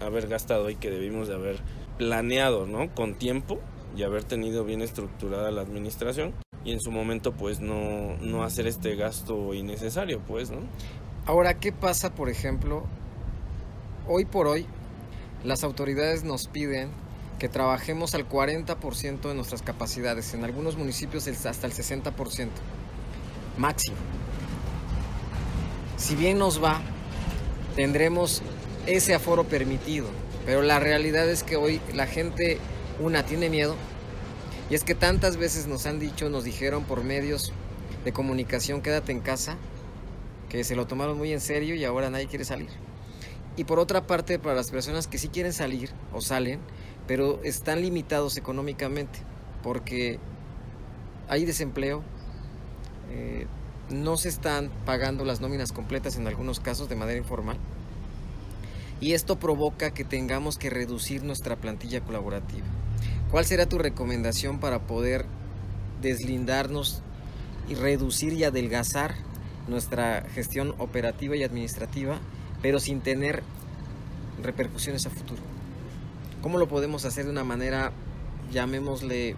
haber 0.00 0.28
gastado 0.28 0.70
y 0.70 0.76
que 0.76 0.90
debimos 0.90 1.28
de 1.28 1.34
haber 1.34 1.56
planeado, 1.98 2.66
¿no? 2.66 2.94
Con 2.94 3.14
tiempo 3.14 3.60
y 3.96 4.02
haber 4.02 4.24
tenido 4.24 4.64
bien 4.64 4.82
estructurada 4.82 5.50
la 5.50 5.62
administración 5.62 6.34
y 6.64 6.72
en 6.72 6.80
su 6.80 6.90
momento 6.90 7.32
pues 7.32 7.60
no, 7.60 8.16
no 8.20 8.42
hacer 8.42 8.66
este 8.66 8.96
gasto 8.96 9.54
innecesario, 9.54 10.20
pues, 10.20 10.50
¿no? 10.50 10.58
Ahora, 11.26 11.54
¿qué 11.54 11.72
pasa, 11.72 12.14
por 12.14 12.28
ejemplo? 12.28 12.84
Hoy 14.06 14.24
por 14.24 14.46
hoy, 14.46 14.66
las 15.42 15.64
autoridades 15.64 16.24
nos 16.24 16.48
piden 16.48 16.90
que 17.38 17.48
trabajemos 17.48 18.14
al 18.14 18.28
40% 18.28 19.20
de 19.20 19.34
nuestras 19.34 19.62
capacidades, 19.62 20.34
en 20.34 20.44
algunos 20.44 20.76
municipios 20.76 21.26
hasta 21.26 21.66
el 21.66 21.72
60%, 21.72 22.48
máximo. 23.58 23.96
Si 25.96 26.16
bien 26.16 26.38
nos 26.38 26.62
va, 26.62 26.80
tendremos 27.76 28.42
ese 28.86 29.14
aforo 29.14 29.44
permitido, 29.44 30.06
pero 30.46 30.62
la 30.62 30.78
realidad 30.78 31.28
es 31.28 31.42
que 31.42 31.56
hoy 31.56 31.80
la 31.92 32.06
gente, 32.06 32.58
una, 33.00 33.24
tiene 33.24 33.48
miedo, 33.48 33.74
y 34.70 34.74
es 34.74 34.84
que 34.84 34.94
tantas 34.94 35.36
veces 35.36 35.66
nos 35.66 35.86
han 35.86 35.98
dicho, 35.98 36.30
nos 36.30 36.44
dijeron 36.44 36.84
por 36.84 37.04
medios 37.04 37.52
de 38.04 38.12
comunicación, 38.12 38.80
quédate 38.80 39.12
en 39.12 39.20
casa, 39.20 39.56
que 40.48 40.64
se 40.64 40.76
lo 40.76 40.86
tomaron 40.86 41.18
muy 41.18 41.32
en 41.32 41.40
serio 41.40 41.74
y 41.74 41.84
ahora 41.84 42.10
nadie 42.10 42.26
quiere 42.26 42.44
salir. 42.44 42.68
Y 43.56 43.64
por 43.64 43.78
otra 43.78 44.06
parte, 44.06 44.38
para 44.38 44.54
las 44.54 44.70
personas 44.70 45.06
que 45.06 45.18
sí 45.18 45.28
quieren 45.28 45.52
salir 45.52 45.90
o 46.12 46.20
salen, 46.20 46.60
pero 47.06 47.42
están 47.42 47.82
limitados 47.82 48.36
económicamente, 48.36 49.20
porque 49.62 50.18
hay 51.28 51.44
desempleo, 51.44 52.02
eh, 53.10 53.46
no 53.90 54.16
se 54.16 54.28
están 54.28 54.70
pagando 54.86 55.24
las 55.24 55.40
nóminas 55.40 55.72
completas 55.72 56.16
en 56.16 56.26
algunos 56.26 56.60
casos 56.60 56.88
de 56.88 56.96
manera 56.96 57.18
informal. 57.18 57.58
Y 59.00 59.12
esto 59.12 59.38
provoca 59.38 59.92
que 59.92 60.04
tengamos 60.04 60.56
que 60.56 60.70
reducir 60.70 61.22
nuestra 61.24 61.56
plantilla 61.56 62.00
colaborativa. 62.00 62.64
¿Cuál 63.30 63.44
será 63.44 63.66
tu 63.66 63.78
recomendación 63.78 64.60
para 64.60 64.86
poder 64.86 65.26
deslindarnos 66.00 67.02
y 67.68 67.74
reducir 67.74 68.32
y 68.32 68.44
adelgazar 68.44 69.14
nuestra 69.68 70.22
gestión 70.34 70.74
operativa 70.78 71.36
y 71.36 71.42
administrativa, 71.42 72.18
pero 72.62 72.80
sin 72.80 73.00
tener 73.00 73.42
repercusiones 74.42 75.06
a 75.06 75.10
futuro? 75.10 75.53
¿Cómo 76.44 76.58
lo 76.58 76.68
podemos 76.68 77.06
hacer 77.06 77.24
de 77.24 77.30
una 77.30 77.42
manera, 77.42 77.90
llamémosle, 78.52 79.34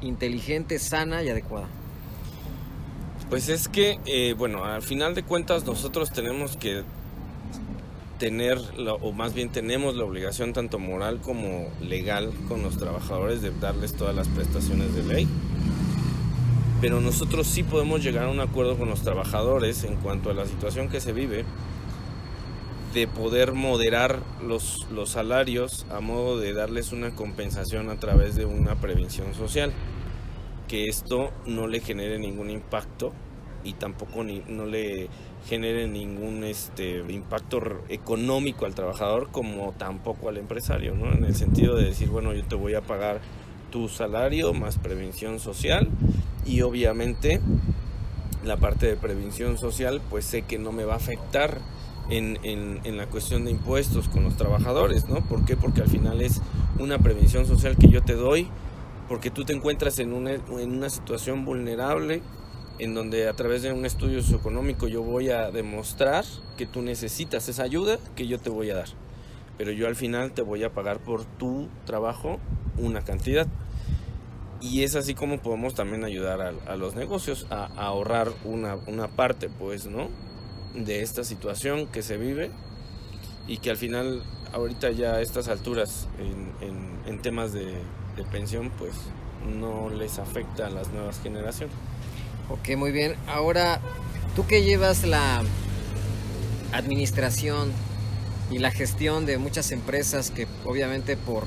inteligente, 0.00 0.78
sana 0.78 1.22
y 1.22 1.28
adecuada? 1.28 1.68
Pues 3.28 3.50
es 3.50 3.68
que, 3.68 4.00
eh, 4.06 4.32
bueno, 4.32 4.64
al 4.64 4.80
final 4.80 5.14
de 5.14 5.24
cuentas 5.24 5.66
nosotros 5.66 6.10
tenemos 6.12 6.56
que 6.56 6.84
tener, 8.18 8.58
o 9.02 9.12
más 9.12 9.34
bien 9.34 9.50
tenemos 9.50 9.94
la 9.94 10.04
obligación 10.04 10.54
tanto 10.54 10.78
moral 10.78 11.20
como 11.20 11.68
legal 11.82 12.32
con 12.48 12.62
los 12.62 12.78
trabajadores 12.78 13.42
de 13.42 13.50
darles 13.50 13.92
todas 13.92 14.16
las 14.16 14.26
prestaciones 14.28 14.94
de 14.94 15.02
ley. 15.02 15.28
Pero 16.80 17.02
nosotros 17.02 17.46
sí 17.46 17.62
podemos 17.62 18.02
llegar 18.02 18.24
a 18.24 18.30
un 18.30 18.40
acuerdo 18.40 18.78
con 18.78 18.88
los 18.88 19.02
trabajadores 19.02 19.84
en 19.84 19.96
cuanto 19.96 20.30
a 20.30 20.32
la 20.32 20.46
situación 20.46 20.88
que 20.88 21.02
se 21.02 21.12
vive, 21.12 21.44
de 22.96 23.06
poder 23.06 23.52
moderar 23.52 24.22
los, 24.42 24.86
los 24.90 25.10
salarios 25.10 25.84
a 25.90 26.00
modo 26.00 26.40
de 26.40 26.54
darles 26.54 26.92
una 26.92 27.10
compensación 27.14 27.90
a 27.90 28.00
través 28.00 28.36
de 28.36 28.46
una 28.46 28.76
prevención 28.76 29.34
social. 29.34 29.70
Que 30.66 30.86
esto 30.86 31.30
no 31.44 31.66
le 31.66 31.80
genere 31.80 32.18
ningún 32.18 32.48
impacto 32.48 33.12
y 33.64 33.74
tampoco 33.74 34.24
ni, 34.24 34.42
no 34.48 34.64
le 34.64 35.10
genere 35.46 35.86
ningún 35.88 36.42
este, 36.44 37.04
impacto 37.06 37.60
económico 37.90 38.64
al 38.64 38.74
trabajador 38.74 39.28
como 39.30 39.74
tampoco 39.76 40.30
al 40.30 40.38
empresario, 40.38 40.94
¿no? 40.94 41.12
En 41.12 41.24
el 41.24 41.34
sentido 41.34 41.76
de 41.76 41.84
decir, 41.84 42.08
bueno, 42.08 42.32
yo 42.32 42.44
te 42.44 42.54
voy 42.54 42.72
a 42.76 42.80
pagar 42.80 43.20
tu 43.70 43.90
salario 43.90 44.54
más 44.54 44.78
prevención 44.78 45.38
social 45.38 45.90
y 46.46 46.62
obviamente 46.62 47.42
la 48.42 48.56
parte 48.56 48.86
de 48.86 48.96
prevención 48.96 49.58
social 49.58 50.00
pues 50.08 50.24
sé 50.24 50.42
que 50.42 50.56
no 50.56 50.72
me 50.72 50.86
va 50.86 50.94
a 50.94 50.96
afectar 50.96 51.60
en, 52.10 52.38
en, 52.42 52.80
en, 52.84 52.96
la 52.96 53.06
cuestión 53.06 53.44
de 53.44 53.50
impuestos 53.50 54.08
con 54.08 54.24
los 54.24 54.36
trabajadores, 54.36 55.08
¿no? 55.08 55.26
¿Por 55.26 55.44
qué? 55.44 55.56
Porque 55.56 55.80
al 55.80 55.88
final 55.88 56.20
es 56.20 56.40
una 56.78 56.98
prevención 56.98 57.46
social 57.46 57.76
que 57.76 57.88
yo 57.88 58.02
te 58.02 58.14
doy 58.14 58.48
porque 59.08 59.30
tú 59.30 59.44
te 59.44 59.52
encuentras 59.52 59.98
en 59.98 60.12
una, 60.12 60.32
en 60.32 60.72
una 60.72 60.90
situación 60.90 61.44
vulnerable 61.44 62.22
en 62.78 62.94
donde 62.94 63.28
a 63.28 63.32
través 63.34 63.62
de 63.62 63.72
un 63.72 63.86
estudio 63.86 64.20
socioeconómico 64.20 64.88
yo 64.88 65.02
voy 65.02 65.30
a 65.30 65.50
demostrar 65.50 66.24
que 66.56 66.66
tú 66.66 66.82
necesitas 66.82 67.48
esa 67.48 67.62
ayuda 67.62 67.98
que 68.14 68.26
yo 68.26 68.38
te 68.38 68.50
voy 68.50 68.70
a 68.70 68.76
dar. 68.76 68.88
Pero 69.56 69.72
yo 69.72 69.86
al 69.86 69.96
final 69.96 70.32
te 70.32 70.42
voy 70.42 70.64
a 70.64 70.72
pagar 70.72 70.98
por 70.98 71.24
tu 71.24 71.68
trabajo 71.86 72.38
una 72.76 73.02
cantidad. 73.02 73.46
Y 74.60 74.82
es 74.82 74.96
así 74.96 75.14
como 75.14 75.38
podemos 75.38 75.74
también 75.74 76.04
ayudar 76.04 76.40
a, 76.40 76.76
los 76.76 76.94
negocios 76.94 77.46
a, 77.50 77.66
ahorrar 77.76 78.28
una, 78.44 78.76
una, 78.86 79.08
parte, 79.08 79.48
pues, 79.48 79.86
¿no? 79.86 80.08
De 80.74 81.02
esta 81.02 81.24
situación 81.24 81.86
que 81.86 82.02
se 82.02 82.16
vive 82.16 82.50
y 83.46 83.58
que 83.58 83.70
al 83.70 83.76
final, 83.76 84.22
ahorita 84.52 84.90
ya 84.90 85.14
a 85.14 85.20
estas 85.22 85.48
alturas, 85.48 86.08
en, 86.18 87.22
temas 87.22 87.52
de, 87.52 87.64
de 88.16 88.24
pensión, 88.30 88.70
pues 88.78 88.92
no 89.58 89.90
les 89.90 90.18
afecta 90.18 90.66
a 90.66 90.70
las 90.70 90.88
nuevas 90.90 91.20
generaciones. 91.20 91.74
Ok, 92.48 92.76
muy 92.76 92.92
bien. 92.92 93.16
Ahora, 93.26 93.80
tú 94.36 94.46
que 94.46 94.62
llevas 94.62 95.04
la 95.04 95.42
administración 96.72 97.72
y 98.50 98.58
la 98.58 98.70
gestión 98.70 99.26
de 99.26 99.38
muchas 99.38 99.72
empresas 99.72 100.30
que 100.30 100.46
obviamente 100.64 101.16
por, 101.16 101.44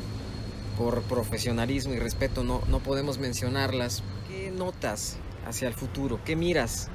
por 0.78 1.02
profesionalismo 1.04 1.94
y 1.94 2.00
respeto 2.00 2.44
no, 2.44 2.62
no 2.68 2.80
podemos 2.80 3.20
mencionarlas, 3.20 4.04
¿qué 4.28 4.52
notas 4.52 5.18
hacia 5.48 5.68
el 5.68 5.74
futuro? 5.74 6.20
¿Qué 6.26 6.36
miras 6.36 6.90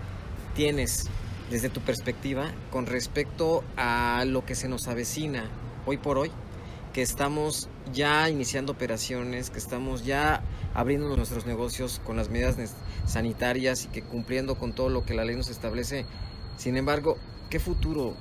tienes 0.54 1.08
desde 1.50 1.68
tu 1.68 1.80
perspectiva 1.80 2.50
con 2.70 2.86
respecto 2.86 3.64
a 3.76 4.24
lo 4.26 4.44
que 4.44 4.54
se 4.54 4.68
nos 4.68 4.88
avecina 4.88 5.48
hoy 5.86 5.98
por 5.98 6.18
hoy? 6.18 6.30
que 6.94 7.02
estamos 7.02 7.68
ya 7.92 8.30
iniciando 8.30 8.72
operaciones, 8.72 9.50
que 9.50 9.58
estamos 9.58 10.06
ya 10.06 10.44
abriendo 10.74 11.14
nuestros 11.16 11.44
negocios 11.44 12.00
con 12.04 12.16
las 12.16 12.30
medidas 12.30 12.56
sanitarias 13.04 13.84
y 13.84 13.88
que 13.88 14.02
cumpliendo 14.02 14.54
con 14.54 14.72
todo 14.72 14.88
lo 14.88 15.04
que 15.04 15.12
la 15.12 15.24
ley 15.24 15.34
nos 15.34 15.50
establece. 15.50 16.06
Sin 16.56 16.76
embargo, 16.76 17.18
¿qué 17.50 17.58
futuro 17.58 18.14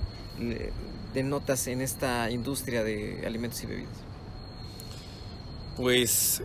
denotas 1.14 1.68
en 1.68 1.82
esta 1.82 2.32
industria 2.32 2.84
de 2.84 3.24
alimentos 3.28 3.64
y 3.64 3.68
bebidas? 3.68 3.94
Pues 5.78 6.44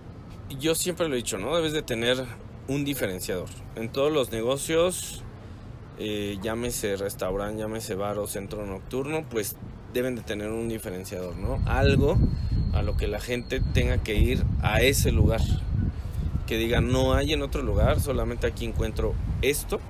yo 0.61 0.75
siempre 0.75 1.08
lo 1.08 1.14
he 1.14 1.18
dicho, 1.18 1.38
¿no? 1.38 1.56
Debes 1.56 1.73
de 1.73 1.82
tener 1.82 2.26
un 2.68 2.85
diferenciador. 2.85 3.49
En 3.75 3.90
todos 3.90 4.12
los 4.12 4.32
negocios, 4.32 5.25
eh, 5.99 6.38
llámese 6.43 6.97
restaurante, 6.97 7.61
llámese 7.61 7.95
bar 7.95 8.19
o 8.19 8.26
centro 8.26 8.64
nocturno, 8.67 9.25
pues 9.28 9.57
deben 9.93 10.14
de 10.14 10.23
tener 10.23 10.50
un 10.50 10.69
diferenciador, 10.69 11.37
¿no? 11.37 11.61
Algo 11.67 12.17
a 12.73 12.83
lo 12.83 12.97
que 12.97 13.09
la 13.09 13.21
gente 13.21 13.61
tenga 13.61 13.99
que 13.99 14.14
ir 14.14 14.45
a 14.62 14.81
ese 14.81 15.12
lugar. 15.12 15.40
Que 16.47 16.57
diga, 16.57 16.81
no 16.81 17.14
hay 17.14 17.33
en 17.33 17.43
otro 17.43 17.62
lugar, 17.62 18.00
solamente 18.00 18.47
aquí 18.47 18.64
encuentro 18.64 19.14
esto 19.43 19.81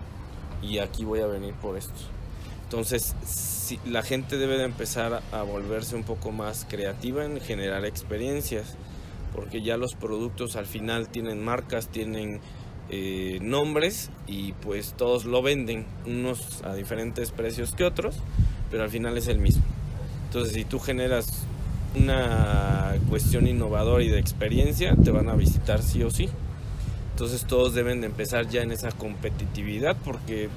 y 0.62 0.79
aquí 0.79 1.05
voy 1.05 1.21
a 1.21 1.27
venir 1.27 1.55
por 1.55 1.77
esto. 1.77 1.95
Entonces, 2.65 3.15
si, 3.25 3.79
la 3.87 4.03
gente 4.03 4.38
debe 4.38 4.59
de 4.59 4.65
empezar 4.65 5.23
a 5.33 5.43
volverse 5.43 5.95
un 5.95 6.05
poco 6.05 6.33
más 6.33 6.67
creativa 6.69 7.25
en 7.25 7.41
generar 7.41 7.85
experiencias, 7.85 8.77
porque 9.35 9.62
ya 9.62 9.77
los 9.77 9.95
productos 9.95 10.57
al 10.57 10.67
final 10.67 11.09
tienen 11.09 11.45
marcas, 11.45 11.88
tienen 11.88 12.41
eh, 12.90 13.38
nombres 13.42 14.11
y 14.26 14.52
pues 14.54 14.95
todos 14.97 15.25
lo 15.25 15.42
venden, 15.42 15.85
unos 16.07 16.62
a 16.64 16.75
diferentes 16.75 17.30
precios 17.30 17.73
que 17.73 17.85
otros, 17.85 18.16
pero 18.71 18.83
al 18.83 18.90
final 18.90 19.16
es 19.18 19.28
el 19.28 19.38
mismo. 19.38 19.62
Entonces, 20.26 20.54
si 20.54 20.64
tú 20.64 20.78
generas 20.78 21.47
una 21.97 22.95
cuestión 23.09 23.47
innovadora 23.47 24.02
y 24.02 24.09
de 24.09 24.18
experiencia, 24.18 24.95
te 25.02 25.11
van 25.11 25.28
a 25.28 25.35
visitar 25.35 25.83
sí 25.83 26.02
o 26.02 26.11
sí. 26.11 26.28
Entonces 27.12 27.45
todos 27.47 27.75
deben 27.75 28.00
de 28.00 28.07
empezar 28.07 28.49
ya 28.49 28.62
en 28.62 28.71
esa 28.71 28.92
competitividad 28.92 29.97
porque 30.04 30.49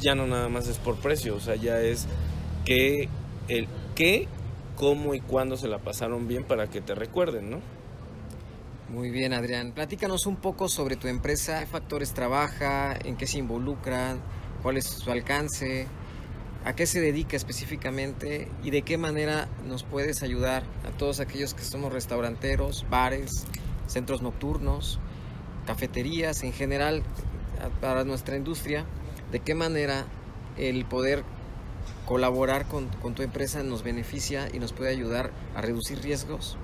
ya 0.00 0.14
no 0.14 0.26
nada 0.26 0.48
más 0.48 0.68
es 0.68 0.78
por 0.78 0.96
precio, 0.96 1.36
o 1.36 1.40
sea, 1.40 1.56
ya 1.56 1.80
es 1.80 2.06
que 2.64 3.08
el 3.48 3.68
qué, 3.94 4.26
cómo 4.74 5.14
y 5.14 5.20
cuándo 5.20 5.56
se 5.56 5.68
la 5.68 5.78
pasaron 5.78 6.28
bien 6.28 6.44
para 6.44 6.68
que 6.68 6.80
te 6.80 6.94
recuerden, 6.94 7.50
¿no? 7.50 7.60
Muy 8.88 9.10
bien, 9.10 9.32
Adrián. 9.32 9.72
Platícanos 9.72 10.26
un 10.26 10.36
poco 10.36 10.68
sobre 10.68 10.94
tu 10.94 11.08
empresa, 11.08 11.58
qué 11.58 11.66
factores 11.66 12.14
trabaja, 12.14 12.96
en 13.04 13.16
qué 13.16 13.26
se 13.26 13.38
involucran, 13.38 14.20
cuál 14.62 14.76
es 14.76 14.84
su 14.84 15.10
alcance, 15.10 15.88
a 16.64 16.72
qué 16.76 16.86
se 16.86 17.00
dedica 17.00 17.36
específicamente 17.36 18.48
y 18.62 18.70
de 18.70 18.82
qué 18.82 18.96
manera 18.96 19.48
nos 19.66 19.82
puedes 19.82 20.22
ayudar 20.22 20.62
a 20.86 20.96
todos 20.96 21.18
aquellos 21.18 21.52
que 21.52 21.64
somos 21.64 21.92
restauranteros, 21.92 22.86
bares, 22.88 23.44
centros 23.88 24.22
nocturnos, 24.22 25.00
cafeterías, 25.66 26.44
en 26.44 26.52
general, 26.52 27.02
para 27.80 28.04
nuestra 28.04 28.36
industria, 28.36 28.84
de 29.32 29.40
qué 29.40 29.56
manera 29.56 30.06
el 30.58 30.84
poder 30.84 31.24
colaborar 32.06 32.66
con, 32.68 32.86
con 33.02 33.16
tu 33.16 33.22
empresa 33.22 33.64
nos 33.64 33.82
beneficia 33.82 34.48
y 34.54 34.60
nos 34.60 34.72
puede 34.72 34.90
ayudar 34.90 35.32
a 35.56 35.60
reducir 35.60 36.00
riesgos, 36.02 36.56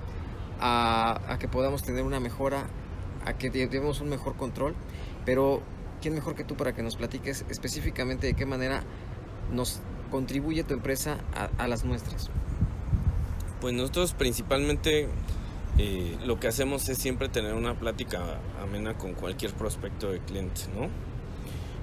a, 0.59 1.37
que 1.39 1.47
podamos 1.47 1.83
tener 1.83 2.03
una 2.03 2.19
mejora, 2.19 2.67
a 3.25 3.33
que 3.33 3.49
llevemos 3.49 4.01
un 4.01 4.09
mejor 4.09 4.35
control. 4.35 4.75
Pero, 5.25 5.61
¿quién 6.01 6.13
mejor 6.13 6.35
que 6.35 6.43
tú 6.43 6.55
para 6.55 6.73
que 6.73 6.83
nos 6.83 6.95
platiques 6.95 7.45
específicamente 7.49 8.27
de 8.27 8.33
qué 8.33 8.45
manera 8.45 8.83
nos 9.51 9.79
contribuye 10.11 10.63
tu 10.63 10.73
empresa 10.73 11.17
a, 11.57 11.67
las 11.67 11.83
nuestras? 11.83 12.29
Pues 13.61 13.73
nosotros 13.73 14.13
principalmente 14.13 15.07
eh, 15.77 16.17
lo 16.25 16.39
que 16.39 16.47
hacemos 16.47 16.87
es 16.89 16.97
siempre 16.97 17.29
tener 17.29 17.53
una 17.53 17.79
plática 17.79 18.39
amena 18.61 18.97
con 18.97 19.13
cualquier 19.13 19.53
prospecto 19.53 20.11
de 20.11 20.19
cliente, 20.19 20.63
¿no? 20.75 20.89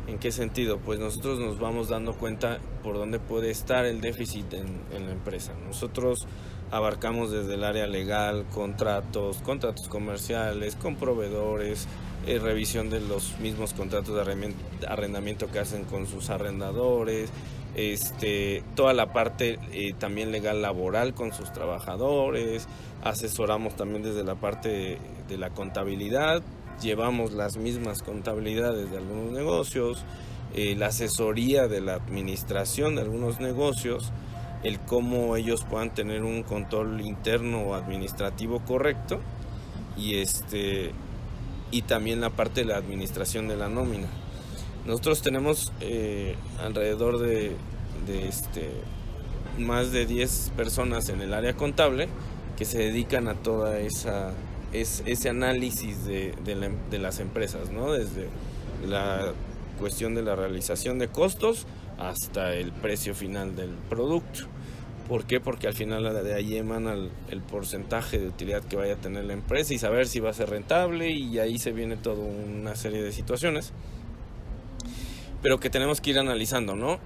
¿En 0.06 0.18
qué 0.18 0.32
sentido? 0.32 0.78
Pues 0.78 0.98
nosotros 0.98 1.38
nos 1.38 1.58
vamos 1.58 1.88
dando 1.88 2.14
cuenta 2.14 2.58
por 2.82 2.96
dónde 2.96 3.20
puede 3.20 3.50
estar 3.50 3.86
el 3.86 4.00
déficit 4.00 4.52
en 4.54 5.06
la 5.06 5.12
empresa. 5.12 5.52
Nosotros 5.66 6.26
abarcamos 6.70 7.30
desde 7.30 7.54
el 7.54 7.64
área 7.64 7.86
legal, 7.86 8.44
contratos, 8.52 9.38
contratos 9.38 9.88
comerciales, 9.88 10.76
con 10.76 10.96
proveedores, 10.96 11.88
eh, 12.26 12.38
revisión 12.38 12.90
de 12.90 13.00
los 13.00 13.38
mismos 13.40 13.72
contratos 13.72 14.14
de 14.14 14.54
arrendamiento 14.86 15.48
que 15.48 15.58
hacen 15.58 15.84
con 15.84 16.06
sus 16.06 16.30
arrendadores, 16.30 17.30
este, 17.74 18.62
toda 18.74 18.92
la 18.92 19.12
parte 19.12 19.58
eh, 19.72 19.94
también 19.98 20.32
legal 20.32 20.60
laboral 20.60 21.14
con 21.14 21.32
sus 21.32 21.52
trabajadores, 21.52 22.68
asesoramos 23.02 23.76
también 23.76 24.02
desde 24.02 24.24
la 24.24 24.34
parte 24.34 24.68
de, 24.68 24.98
de 25.28 25.38
la 25.38 25.50
contabilidad, 25.50 26.42
llevamos 26.82 27.32
las 27.32 27.56
mismas 27.56 28.02
contabilidades 28.02 28.90
de 28.90 28.98
algunos 28.98 29.32
negocios, 29.32 30.04
eh, 30.52 30.74
la 30.76 30.86
asesoría 30.86 31.68
de 31.68 31.80
la 31.80 31.94
administración 31.94 32.96
de 32.96 33.02
algunos 33.02 33.40
negocios, 33.40 34.12
el 34.62 34.78
cómo 34.80 35.36
ellos 35.36 35.64
puedan 35.68 35.94
tener 35.94 36.22
un 36.22 36.42
control 36.42 37.00
interno 37.00 37.62
o 37.62 37.74
administrativo 37.74 38.60
correcto 38.60 39.20
y 39.96 40.16
este 40.16 40.92
y 41.70 41.82
también 41.82 42.20
la 42.20 42.30
parte 42.30 42.62
de 42.62 42.66
la 42.66 42.76
administración 42.76 43.46
de 43.48 43.56
la 43.56 43.68
nómina. 43.68 44.08
Nosotros 44.86 45.22
tenemos 45.22 45.72
eh, 45.80 46.34
alrededor 46.58 47.18
de, 47.18 47.54
este, 48.26 48.70
más 49.56 49.92
de 49.92 50.04
10 50.04 50.52
personas 50.56 51.08
en 51.10 51.20
el 51.20 51.32
área 51.32 51.54
contable 51.54 52.08
que 52.56 52.64
se 52.64 52.78
dedican 52.78 53.28
a 53.28 53.34
toda 53.34 53.78
esa 53.78 54.32
es, 54.72 55.04
ese 55.06 55.28
análisis 55.28 56.04
de, 56.06 56.34
de 56.44 56.98
las 56.98 57.20
empresas, 57.20 57.70
¿no? 57.70 57.92
Desde 57.92 58.28
la 58.86 59.32
cuestión 59.78 60.14
de 60.14 60.22
la 60.22 60.34
realización 60.34 60.98
de 60.98 61.08
costos 61.08 61.66
hasta 62.00 62.54
el 62.54 62.72
precio 62.72 63.14
final 63.14 63.54
del 63.54 63.70
producto. 63.88 64.46
¿Por 65.08 65.24
qué? 65.24 65.40
Porque 65.40 65.66
al 65.66 65.74
final 65.74 66.04
de 66.24 66.34
ahí 66.34 66.56
emana 66.56 66.94
el, 66.94 67.40
porcentaje 67.42 68.18
de 68.18 68.28
utilidad 68.28 68.62
que 68.62 68.76
vaya 68.76 68.94
a 68.94 68.96
tener 68.96 69.24
la 69.24 69.32
empresa 69.32 69.74
y 69.74 69.78
saber 69.78 70.06
si 70.06 70.20
va 70.20 70.30
a 70.30 70.32
ser 70.32 70.50
rentable 70.50 71.10
y 71.10 71.38
ahí 71.40 71.58
se 71.58 71.72
viene 71.72 71.96
toda 71.96 72.24
una 72.24 72.76
serie 72.76 73.02
de 73.02 73.10
situaciones. 73.10 73.72
Pero 75.42 75.58
que 75.58 75.68
tenemos 75.68 76.00
que 76.00 76.10
ir 76.10 76.18
analizando, 76.18 76.76
¿no? 76.76 77.00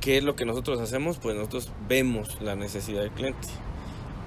¿Qué 0.00 0.18
es 0.18 0.24
lo 0.24 0.36
que 0.36 0.44
nosotros 0.44 0.78
hacemos? 0.80 1.18
Pues 1.18 1.36
nosotros 1.36 1.72
vemos 1.88 2.40
la 2.42 2.54
necesidad 2.54 3.00
del 3.00 3.12
cliente. 3.12 3.48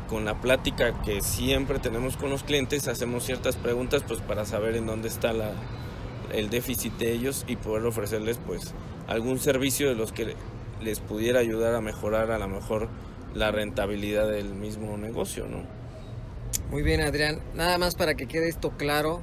Con 0.10 0.26
la 0.26 0.42
plática 0.42 1.02
que 1.04 1.22
siempre 1.22 1.78
tenemos 1.78 2.18
con 2.18 2.32
los 2.32 2.44
clientes, 2.44 2.88
hacemos 2.88 3.24
ciertas 3.24 3.56
preguntas 3.56 4.04
pues 4.06 4.20
para 4.20 4.46
saber 4.46 4.76
en 4.76 4.88
dónde 4.88 5.10
está 5.10 5.32
el 6.34 6.50
déficit 6.50 6.94
de 6.98 7.14
ellos 7.14 7.46
y 7.48 7.56
poder 7.56 7.86
ofrecerles 7.86 8.40
pues 8.46 8.74
algún 9.12 9.40
servicio 9.40 9.90
de 9.90 9.96
los 9.96 10.14
que 10.14 10.36
les 10.82 11.00
pudiera 11.02 11.40
ayudar 11.42 11.76
a 11.76 11.82
mejorar 11.82 12.32
a 12.32 12.40
lo 12.40 12.48
mejor 12.48 12.88
la 13.36 13.52
rentabilidad 13.52 14.30
del 14.30 14.54
mismo 14.56 14.98
negocio, 14.98 15.48
¿no? 15.48 15.64
Muy 16.70 16.82
bien, 16.82 17.02
Adrián. 17.02 17.40
Nada 17.54 17.78
más 17.78 17.96
para 17.96 18.16
que 18.16 18.26
quede 18.26 18.48
esto 18.48 18.72
claro. 18.78 19.20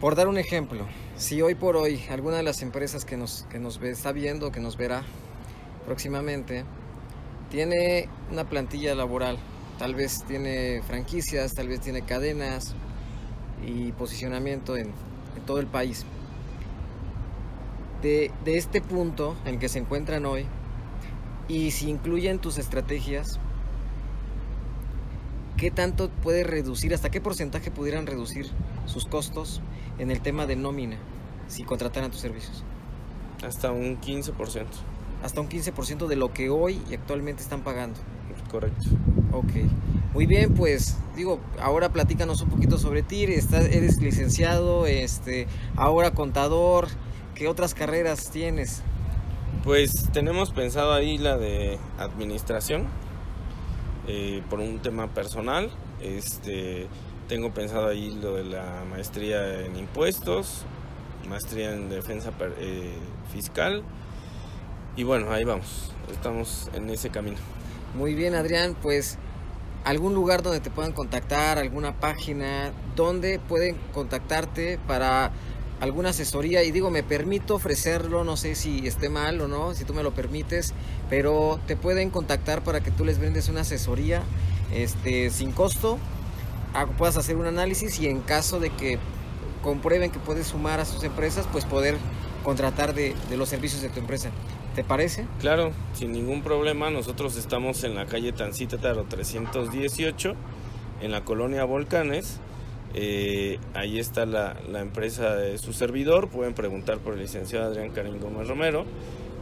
Por 0.00 0.14
dar 0.14 0.28
un 0.28 0.38
ejemplo, 0.38 0.86
si 1.16 1.42
hoy 1.42 1.56
por 1.56 1.76
hoy 1.76 2.04
alguna 2.10 2.36
de 2.36 2.42
las 2.44 2.62
empresas 2.62 3.04
que 3.04 3.16
nos, 3.16 3.44
que 3.50 3.58
nos 3.58 3.82
está 3.82 4.12
viendo, 4.12 4.52
que 4.52 4.60
nos 4.60 4.76
verá 4.76 5.02
próximamente, 5.84 6.64
tiene 7.50 8.08
una 8.30 8.48
plantilla 8.48 8.94
laboral, 8.94 9.38
tal 9.78 9.96
vez 9.96 10.24
tiene 10.28 10.80
franquicias, 10.86 11.54
tal 11.54 11.68
vez 11.68 11.80
tiene 11.80 12.02
cadenas 12.02 12.74
y 13.66 13.90
posicionamiento 13.92 14.76
en, 14.76 14.92
en 15.36 15.42
todo 15.44 15.58
el 15.58 15.66
país. 15.66 16.04
De, 18.04 18.30
de 18.44 18.58
este 18.58 18.82
punto 18.82 19.34
en 19.46 19.58
que 19.58 19.70
se 19.70 19.78
encuentran 19.78 20.26
hoy, 20.26 20.44
y 21.48 21.70
si 21.70 21.88
incluyen 21.88 22.38
tus 22.38 22.58
estrategias, 22.58 23.40
¿qué 25.56 25.70
tanto 25.70 26.10
puede 26.22 26.44
reducir, 26.44 26.92
hasta 26.92 27.10
qué 27.10 27.22
porcentaje 27.22 27.70
pudieran 27.70 28.06
reducir 28.06 28.50
sus 28.84 29.06
costos 29.06 29.62
en 29.98 30.10
el 30.10 30.20
tema 30.20 30.44
de 30.44 30.54
nómina 30.54 30.98
si 31.48 31.64
contrataran 31.64 32.10
tus 32.10 32.20
servicios? 32.20 32.62
Hasta 33.42 33.72
un 33.72 33.98
15%. 33.98 34.66
Hasta 35.22 35.40
un 35.40 35.48
15% 35.48 36.06
de 36.06 36.16
lo 36.16 36.30
que 36.34 36.50
hoy 36.50 36.82
y 36.90 36.94
actualmente 36.94 37.42
están 37.42 37.62
pagando. 37.62 37.98
Correcto. 38.50 38.84
Ok. 39.32 39.52
Muy 40.12 40.26
bien, 40.26 40.52
pues 40.52 40.98
digo, 41.16 41.40
ahora 41.58 41.88
platícanos 41.88 42.42
un 42.42 42.50
poquito 42.50 42.76
sobre 42.76 43.02
ti. 43.02 43.24
Estás, 43.24 43.64
eres 43.64 43.98
licenciado, 44.02 44.86
este, 44.86 45.46
ahora 45.74 46.10
contador. 46.10 46.88
¿Qué 47.34 47.48
otras 47.48 47.74
carreras 47.74 48.30
tienes? 48.30 48.82
Pues 49.64 50.08
tenemos 50.12 50.52
pensado 50.52 50.92
ahí 50.92 51.18
la 51.18 51.36
de 51.36 51.78
administración 51.98 52.86
eh, 54.06 54.40
por 54.48 54.60
un 54.60 54.78
tema 54.80 55.08
personal. 55.12 55.70
Este, 56.00 56.86
tengo 57.28 57.52
pensado 57.52 57.88
ahí 57.88 58.16
lo 58.22 58.36
de 58.36 58.44
la 58.44 58.84
maestría 58.88 59.62
en 59.62 59.76
impuestos, 59.76 60.64
maestría 61.28 61.72
en 61.72 61.90
defensa 61.90 62.30
eh, 62.58 62.94
fiscal. 63.32 63.82
Y 64.96 65.02
bueno, 65.02 65.32
ahí 65.32 65.42
vamos. 65.42 65.90
Estamos 66.12 66.70
en 66.74 66.88
ese 66.90 67.10
camino. 67.10 67.38
Muy 67.96 68.14
bien, 68.14 68.34
Adrián, 68.34 68.76
pues 68.80 69.18
algún 69.84 70.14
lugar 70.14 70.42
donde 70.42 70.60
te 70.60 70.70
puedan 70.70 70.92
contactar, 70.92 71.58
alguna 71.58 71.98
página, 71.98 72.72
donde 72.94 73.40
pueden 73.40 73.76
contactarte 73.92 74.78
para 74.86 75.32
alguna 75.84 76.10
asesoría 76.10 76.64
y 76.64 76.72
digo, 76.72 76.90
me 76.90 77.02
permito 77.02 77.54
ofrecerlo, 77.54 78.24
no 78.24 78.36
sé 78.36 78.54
si 78.54 78.86
esté 78.86 79.08
mal 79.08 79.40
o 79.40 79.48
no, 79.48 79.74
si 79.74 79.84
tú 79.84 79.94
me 79.94 80.02
lo 80.02 80.12
permites, 80.12 80.74
pero 81.08 81.60
te 81.66 81.76
pueden 81.76 82.10
contactar 82.10 82.64
para 82.64 82.80
que 82.80 82.90
tú 82.90 83.04
les 83.04 83.18
brindes 83.18 83.48
una 83.48 83.60
asesoría 83.60 84.22
este 84.74 85.30
sin 85.30 85.52
costo, 85.52 85.98
puedas 86.98 87.16
hacer 87.16 87.36
un 87.36 87.46
análisis 87.46 88.00
y 88.00 88.08
en 88.08 88.20
caso 88.20 88.58
de 88.58 88.70
que 88.70 88.98
comprueben 89.62 90.10
que 90.10 90.18
puedes 90.18 90.48
sumar 90.48 90.80
a 90.80 90.84
sus 90.84 91.04
empresas, 91.04 91.46
pues 91.52 91.64
poder 91.64 91.96
contratar 92.42 92.94
de, 92.94 93.14
de 93.30 93.36
los 93.36 93.48
servicios 93.48 93.80
de 93.80 93.90
tu 93.90 94.00
empresa. 94.00 94.30
¿Te 94.74 94.82
parece? 94.82 95.26
Claro, 95.38 95.70
sin 95.92 96.12
ningún 96.12 96.42
problema. 96.42 96.90
Nosotros 96.90 97.36
estamos 97.36 97.84
en 97.84 97.94
la 97.94 98.06
calle 98.06 98.32
Tancítaro 98.32 99.04
318, 99.04 100.34
en 101.00 101.12
la 101.12 101.24
colonia 101.24 101.64
Volcanes. 101.64 102.40
Eh, 102.94 103.58
ahí 103.74 103.98
está 103.98 104.24
la, 104.26 104.56
la 104.68 104.80
empresa 104.80 105.34
de 105.34 105.58
su 105.58 105.72
servidor. 105.72 106.28
Pueden 106.28 106.54
preguntar 106.54 106.98
por 106.98 107.14
el 107.14 107.20
licenciado 107.20 107.66
Adrián 107.66 107.90
Karim 107.90 108.20
Gómez 108.20 108.46
Romero. 108.48 108.84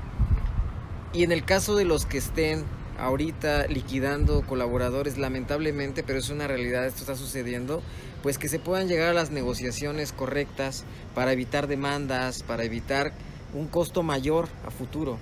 Y 1.14 1.22
en 1.22 1.32
el 1.32 1.46
caso 1.46 1.74
de 1.74 1.86
los 1.86 2.04
que 2.04 2.18
estén 2.18 2.64
ahorita 2.98 3.66
liquidando 3.66 4.42
colaboradores, 4.46 5.18
lamentablemente, 5.18 6.02
pero 6.02 6.18
es 6.18 6.30
una 6.30 6.46
realidad, 6.46 6.86
esto 6.86 7.00
está 7.00 7.16
sucediendo, 7.16 7.82
pues 8.22 8.38
que 8.38 8.48
se 8.48 8.58
puedan 8.58 8.88
llegar 8.88 9.08
a 9.08 9.12
las 9.14 9.30
negociaciones 9.30 10.12
correctas 10.12 10.84
para 11.14 11.32
evitar 11.32 11.66
demandas, 11.66 12.42
para 12.42 12.64
evitar 12.64 13.12
un 13.52 13.66
costo 13.66 14.02
mayor 14.02 14.48
a 14.66 14.70
futuro, 14.70 15.18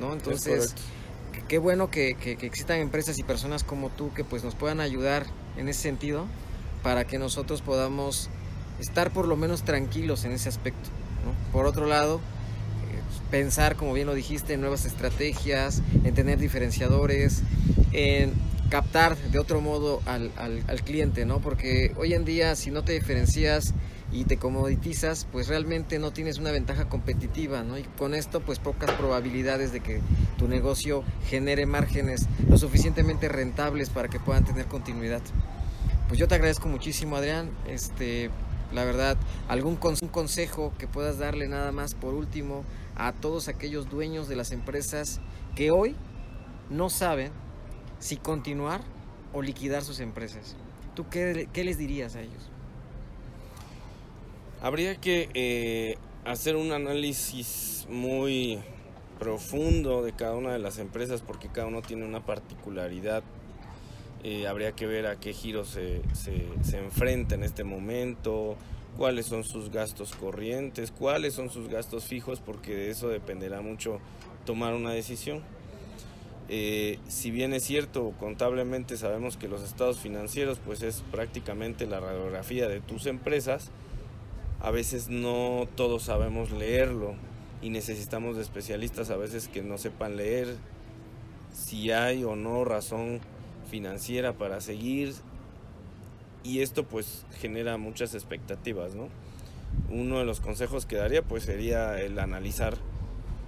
¿no? 0.00 0.12
Entonces, 0.12 0.74
qué 1.48 1.58
bueno 1.58 1.90
que, 1.90 2.14
que, 2.14 2.36
que, 2.36 2.46
existan 2.46 2.80
empresas 2.80 3.18
y 3.18 3.22
personas 3.22 3.64
como 3.64 3.90
tú 3.90 4.12
que 4.14 4.24
pues 4.24 4.44
nos 4.44 4.54
puedan 4.54 4.80
ayudar 4.80 5.26
en 5.56 5.68
ese 5.68 5.82
sentido 5.82 6.26
para 6.82 7.04
que 7.04 7.18
nosotros 7.18 7.62
podamos 7.62 8.30
estar 8.78 9.10
por 9.12 9.28
lo 9.28 9.36
menos 9.36 9.62
tranquilos 9.62 10.24
en 10.24 10.32
ese 10.32 10.48
aspecto. 10.48 10.88
¿no? 11.24 11.52
Por 11.52 11.66
otro 11.66 11.86
lado, 11.86 12.20
pensar, 13.30 13.76
como 13.76 13.92
bien 13.92 14.06
lo 14.06 14.14
dijiste, 14.14 14.54
en 14.54 14.60
nuevas 14.60 14.84
estrategias, 14.84 15.82
en 16.04 16.14
tener 16.14 16.38
diferenciadores, 16.38 17.42
en 17.92 18.32
captar 18.70 19.16
de 19.16 19.38
otro 19.38 19.60
modo 19.60 20.00
al, 20.06 20.30
al, 20.36 20.82
cliente, 20.82 21.26
¿no? 21.26 21.40
Porque 21.40 21.92
hoy 21.96 22.14
en 22.14 22.24
día 22.24 22.54
si 22.54 22.70
no 22.70 22.84
te 22.84 22.92
diferencias 22.92 23.74
y 24.12 24.24
te 24.24 24.38
comoditizas, 24.38 25.26
pues 25.30 25.48
realmente 25.48 25.98
no 25.98 26.12
tienes 26.12 26.38
una 26.38 26.52
ventaja 26.52 26.88
competitiva, 26.88 27.62
¿no? 27.62 27.78
Y 27.78 27.82
con 27.82 28.14
esto, 28.14 28.40
pues 28.40 28.58
pocas 28.58 28.90
probabilidades 28.92 29.72
de 29.72 29.80
que 29.80 30.00
tu 30.38 30.48
negocio 30.48 31.04
genere 31.28 31.66
márgenes 31.66 32.26
lo 32.48 32.58
suficientemente 32.58 33.28
rentables 33.28 33.90
para 33.90 34.08
que 34.08 34.20
puedan 34.20 34.44
tener 34.44 34.66
continuidad. 34.66 35.22
Pues 36.08 36.18
yo 36.18 36.26
te 36.26 36.36
agradezco 36.36 36.68
muchísimo, 36.68 37.16
Adrián. 37.16 37.50
Este, 37.68 38.30
la 38.72 38.84
verdad, 38.84 39.16
algún 39.48 39.76
consejo 39.76 40.72
que 40.78 40.86
puedas 40.86 41.18
darle 41.18 41.48
nada 41.48 41.72
más 41.72 41.94
por 41.94 42.14
último 42.14 42.64
a 42.96 43.12
todos 43.12 43.48
aquellos 43.48 43.88
dueños 43.88 44.28
de 44.28 44.36
las 44.36 44.52
empresas 44.52 45.20
que 45.54 45.70
hoy 45.70 45.94
no 46.68 46.90
saben 46.90 47.32
si 47.98 48.16
continuar 48.16 48.82
o 49.32 49.42
liquidar 49.42 49.82
sus 49.82 50.00
empresas. 50.00 50.56
¿Tú 50.94 51.08
qué, 51.08 51.48
les 51.54 51.78
dirías 51.78 52.16
a 52.16 52.22
ellos? 52.22 52.50
Habría 54.62 54.96
que 54.96 55.28
eh, 55.34 55.96
hacer 56.24 56.56
un 56.56 56.72
análisis 56.72 57.86
muy 57.88 58.60
profundo 59.18 60.02
de 60.02 60.12
cada 60.12 60.34
una 60.34 60.52
de 60.52 60.58
las 60.58 60.78
empresas 60.78 61.22
porque 61.22 61.48
cada 61.48 61.66
uno 61.66 61.82
tiene 61.82 62.04
una 62.04 62.24
particularidad. 62.24 63.22
Eh, 64.22 64.46
habría 64.46 64.72
que 64.72 64.86
ver 64.86 65.06
a 65.06 65.16
qué 65.16 65.32
giro 65.32 65.64
se, 65.64 66.02
se, 66.12 66.48
se 66.62 66.78
enfrenta 66.78 67.34
en 67.34 67.42
este 67.42 67.64
momento, 67.64 68.56
cuáles 68.96 69.26
son 69.26 69.44
sus 69.44 69.70
gastos 69.70 70.14
corrientes, 70.14 70.90
cuáles 70.90 71.34
son 71.34 71.50
sus 71.50 71.68
gastos 71.68 72.04
fijos, 72.04 72.40
porque 72.40 72.74
de 72.74 72.90
eso 72.90 73.08
dependerá 73.08 73.60
mucho 73.60 73.98
tomar 74.44 74.74
una 74.74 74.90
decisión. 74.90 75.42
Eh, 76.48 76.98
si 77.08 77.30
bien 77.30 77.52
es 77.52 77.62
cierto, 77.62 78.12
contablemente 78.18 78.96
sabemos 78.96 79.36
que 79.36 79.46
los 79.46 79.62
estados 79.62 80.00
financieros 80.00 80.58
pues 80.58 80.82
es 80.82 81.02
prácticamente 81.12 81.86
la 81.86 82.00
radiografía 82.00 82.68
de 82.68 82.80
tus 82.80 83.06
empresas, 83.06 83.70
a 84.60 84.70
veces 84.70 85.08
no 85.08 85.68
todos 85.76 86.02
sabemos 86.02 86.50
leerlo 86.50 87.14
y 87.62 87.70
necesitamos 87.70 88.36
de 88.36 88.42
especialistas 88.42 89.10
a 89.10 89.16
veces 89.16 89.48
que 89.48 89.62
no 89.62 89.78
sepan 89.78 90.16
leer 90.16 90.56
si 91.52 91.92
hay 91.92 92.24
o 92.24 92.36
no 92.36 92.64
razón 92.64 93.20
financiera 93.70 94.32
para 94.32 94.60
seguir 94.60 95.14
y 96.42 96.60
esto 96.60 96.84
pues 96.84 97.24
genera 97.40 97.76
muchas 97.76 98.14
expectativas, 98.14 98.94
¿no? 98.94 99.08
Uno 99.90 100.18
de 100.18 100.24
los 100.24 100.40
consejos 100.40 100.86
que 100.86 100.96
daría 100.96 101.22
pues 101.22 101.44
sería 101.44 102.00
el 102.00 102.18
analizar 102.18 102.76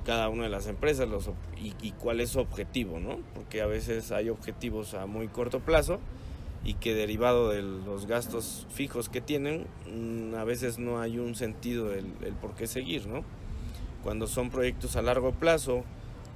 cada 0.04 0.28
una 0.28 0.44
de 0.44 0.48
las 0.48 0.66
empresas 0.66 1.08
los, 1.08 1.30
y, 1.60 1.74
y, 1.80 1.92
cuál 1.92 2.20
es 2.20 2.30
su 2.30 2.40
objetivo, 2.40 2.98
¿no? 2.98 3.18
Porque 3.34 3.62
a 3.62 3.66
veces 3.66 4.10
hay 4.10 4.30
objetivos 4.30 4.94
a 4.94 5.06
muy 5.06 5.28
corto 5.28 5.60
plazo 5.60 6.00
y 6.64 6.74
que 6.74 6.94
derivado 6.94 7.50
de 7.50 7.62
los 7.62 8.06
gastos 8.06 8.66
fijos 8.70 9.08
que 9.08 9.20
tienen, 9.20 9.66
a 10.36 10.44
veces 10.44 10.78
no 10.78 11.00
hay 11.00 11.18
un 11.18 11.34
sentido 11.34 11.88
del 11.88 12.06
el 12.24 12.34
por 12.34 12.54
qué 12.54 12.66
seguir, 12.66 13.06
¿no? 13.06 13.24
Cuando 14.02 14.26
son 14.26 14.50
proyectos 14.50 14.96
a 14.96 15.02
largo 15.02 15.32
plazo 15.32 15.84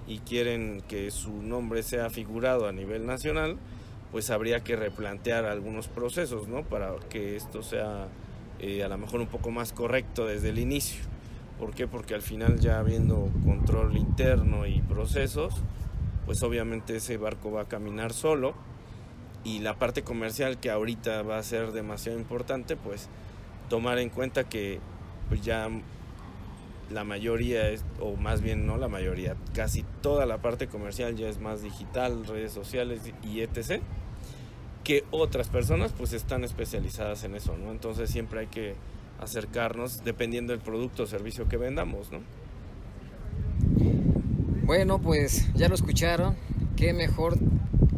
y 0.07 0.19
quieren 0.19 0.83
que 0.89 1.11
su 1.11 1.43
nombre 1.43 1.83
sea 1.83 2.11
figurado 2.11 2.69
a 2.69 2.73
nivel 2.73 3.07
nacional, 3.07 3.57
pues 4.13 4.31
habría 4.31 4.63
que 4.63 4.77
replantear 4.77 5.45
algunos 5.45 5.89
procesos, 5.89 6.49
¿no? 6.49 6.63
Para 6.63 6.95
que 7.11 7.37
esto 7.37 7.63
sea 7.63 8.09
eh, 8.59 8.83
a 8.83 8.89
lo 8.89 8.99
mejor 8.99 9.21
un 9.21 9.27
poco 9.27 9.51
más 9.51 9.73
correcto 9.73 10.27
desde 10.27 10.51
el 10.51 10.59
inicio. 10.59 11.03
¿Por 11.59 11.75
qué? 11.75 11.87
Porque 11.87 12.15
al 12.15 12.23
final 12.23 12.59
ya 12.59 12.79
habiendo 12.79 13.31
control 13.45 13.97
interno 13.97 14.67
y 14.67 14.83
procesos, 14.83 15.55
pues 16.27 16.43
obviamente 16.43 16.97
ese 16.97 17.17
barco 17.17 17.51
va 17.51 17.63
a 17.63 17.69
caminar 17.69 18.13
solo 18.13 18.55
y 19.45 19.61
la 19.61 19.79
parte 19.79 20.03
comercial 20.03 20.59
que 20.59 20.71
ahorita 20.71 21.23
va 21.23 21.39
a 21.39 21.43
ser 21.43 21.73
demasiado 21.73 22.19
importante, 22.19 22.77
pues 22.77 23.09
tomar 23.69 23.99
en 23.99 24.11
cuenta 24.11 24.45
que 24.45 24.81
pues 25.29 25.41
ya 25.41 25.69
la 26.91 27.05
mayoría 27.05 27.69
es, 27.69 27.85
o 28.01 28.17
más 28.17 28.43
bien 28.43 28.67
no 28.67 28.77
la 28.77 28.89
mayoría, 28.89 29.37
casi 29.55 29.85
toda 30.03 30.27
la 30.27 30.39
parte 30.39 30.69
comercial 30.69 31.17
ya 31.17 31.29
es 31.29 31.41
más 31.41 31.63
digital, 31.63 32.27
redes 32.27 32.53
sociales 32.53 33.01
y 33.23 33.41
etc. 33.41 33.83
Que 34.85 35.05
otras 35.11 35.49
personas 35.49 35.93
pues 35.93 36.13
están 36.13 36.45
especializadas 36.45 37.25
en 37.25 37.35
eso, 37.35 37.57
¿no? 37.57 37.73
Entonces 37.73 38.11
siempre 38.11 38.41
hay 38.41 38.47
que 38.47 38.75
acercarnos 39.21 40.05
dependiendo 40.05 40.53
del 40.53 40.61
producto 40.61 41.05
o 41.05 41.07
servicio 41.07 41.49
que 41.49 41.57
vendamos, 41.57 42.13
¿no? 42.13 42.21
Bueno, 44.65 45.01
pues 45.01 45.53
ya 45.55 45.69
lo 45.69 45.75
escucharon. 45.75 46.37
Qué 46.77 46.93
mejor 46.93 47.39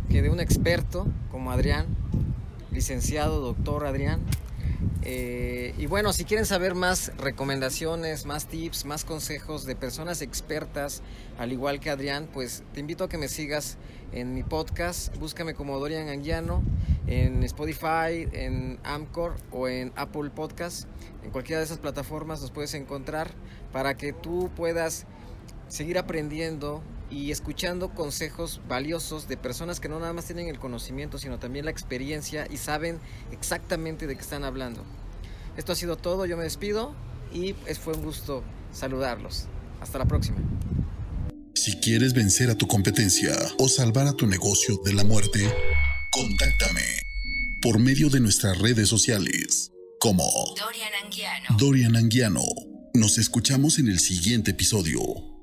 que 0.08 0.22
de 0.22 0.30
un 0.30 0.40
experto 0.40 1.06
como 1.30 1.50
Adrián, 1.50 1.86
licenciado, 2.70 3.40
doctor 3.40 3.86
Adrián. 3.86 4.20
Eh, 5.02 5.74
y 5.78 5.86
bueno, 5.86 6.12
si 6.12 6.24
quieren 6.24 6.46
saber 6.46 6.74
más 6.74 7.12
recomendaciones, 7.18 8.26
más 8.26 8.46
tips, 8.46 8.84
más 8.84 9.04
consejos 9.04 9.64
de 9.64 9.74
personas 9.74 10.22
expertas, 10.22 11.02
al 11.38 11.52
igual 11.52 11.80
que 11.80 11.90
Adrián, 11.90 12.28
pues 12.32 12.62
te 12.74 12.80
invito 12.80 13.04
a 13.04 13.08
que 13.08 13.18
me 13.18 13.28
sigas 13.28 13.78
en 14.12 14.34
mi 14.34 14.42
podcast. 14.42 15.16
Búscame 15.16 15.54
como 15.54 15.78
Dorian 15.78 16.08
Anguiano 16.08 16.62
en 17.06 17.42
Spotify, 17.44 18.28
en 18.32 18.78
Amcor 18.84 19.36
o 19.50 19.68
en 19.68 19.92
Apple 19.96 20.30
Podcast. 20.30 20.86
En 21.24 21.30
cualquiera 21.30 21.58
de 21.60 21.64
esas 21.64 21.78
plataformas 21.78 22.40
los 22.40 22.50
puedes 22.50 22.74
encontrar 22.74 23.30
para 23.72 23.96
que 23.96 24.12
tú 24.12 24.50
puedas 24.56 25.06
seguir 25.68 25.98
aprendiendo 25.98 26.82
y 27.10 27.30
escuchando 27.30 27.90
consejos 27.94 28.60
valiosos 28.68 29.28
de 29.28 29.36
personas 29.36 29.80
que 29.80 29.88
no 29.88 29.98
nada 29.98 30.12
más 30.12 30.26
tienen 30.26 30.48
el 30.48 30.58
conocimiento, 30.58 31.18
sino 31.18 31.38
también 31.38 31.64
la 31.64 31.70
experiencia 31.70 32.46
y 32.50 32.56
saben 32.56 32.98
exactamente 33.32 34.06
de 34.06 34.14
qué 34.16 34.20
están 34.20 34.44
hablando. 34.44 34.84
Esto 35.56 35.72
ha 35.72 35.76
sido 35.76 35.96
todo, 35.96 36.26
yo 36.26 36.36
me 36.36 36.44
despido 36.44 36.94
y 37.32 37.54
fue 37.74 37.94
un 37.94 38.02
gusto 38.02 38.44
saludarlos. 38.72 39.46
Hasta 39.80 39.98
la 39.98 40.06
próxima. 40.06 40.38
Si 41.54 41.78
quieres 41.80 42.14
vencer 42.14 42.50
a 42.50 42.56
tu 42.56 42.66
competencia 42.66 43.32
o 43.58 43.68
salvar 43.68 44.06
a 44.06 44.12
tu 44.12 44.26
negocio 44.26 44.80
de 44.84 44.92
la 44.92 45.04
muerte, 45.04 45.52
contáctame 46.10 46.82
por 47.60 47.78
medio 47.78 48.08
de 48.08 48.20
nuestras 48.20 48.58
redes 48.58 48.88
sociales 48.88 49.72
como 50.00 50.24
Dorian 50.56 50.92
Anguiano. 51.04 51.56
Dorian 51.58 51.96
Anguiano. 51.96 52.44
Nos 52.94 53.18
escuchamos 53.18 53.78
en 53.78 53.88
el 53.88 53.98
siguiente 53.98 54.52
episodio. 54.52 55.37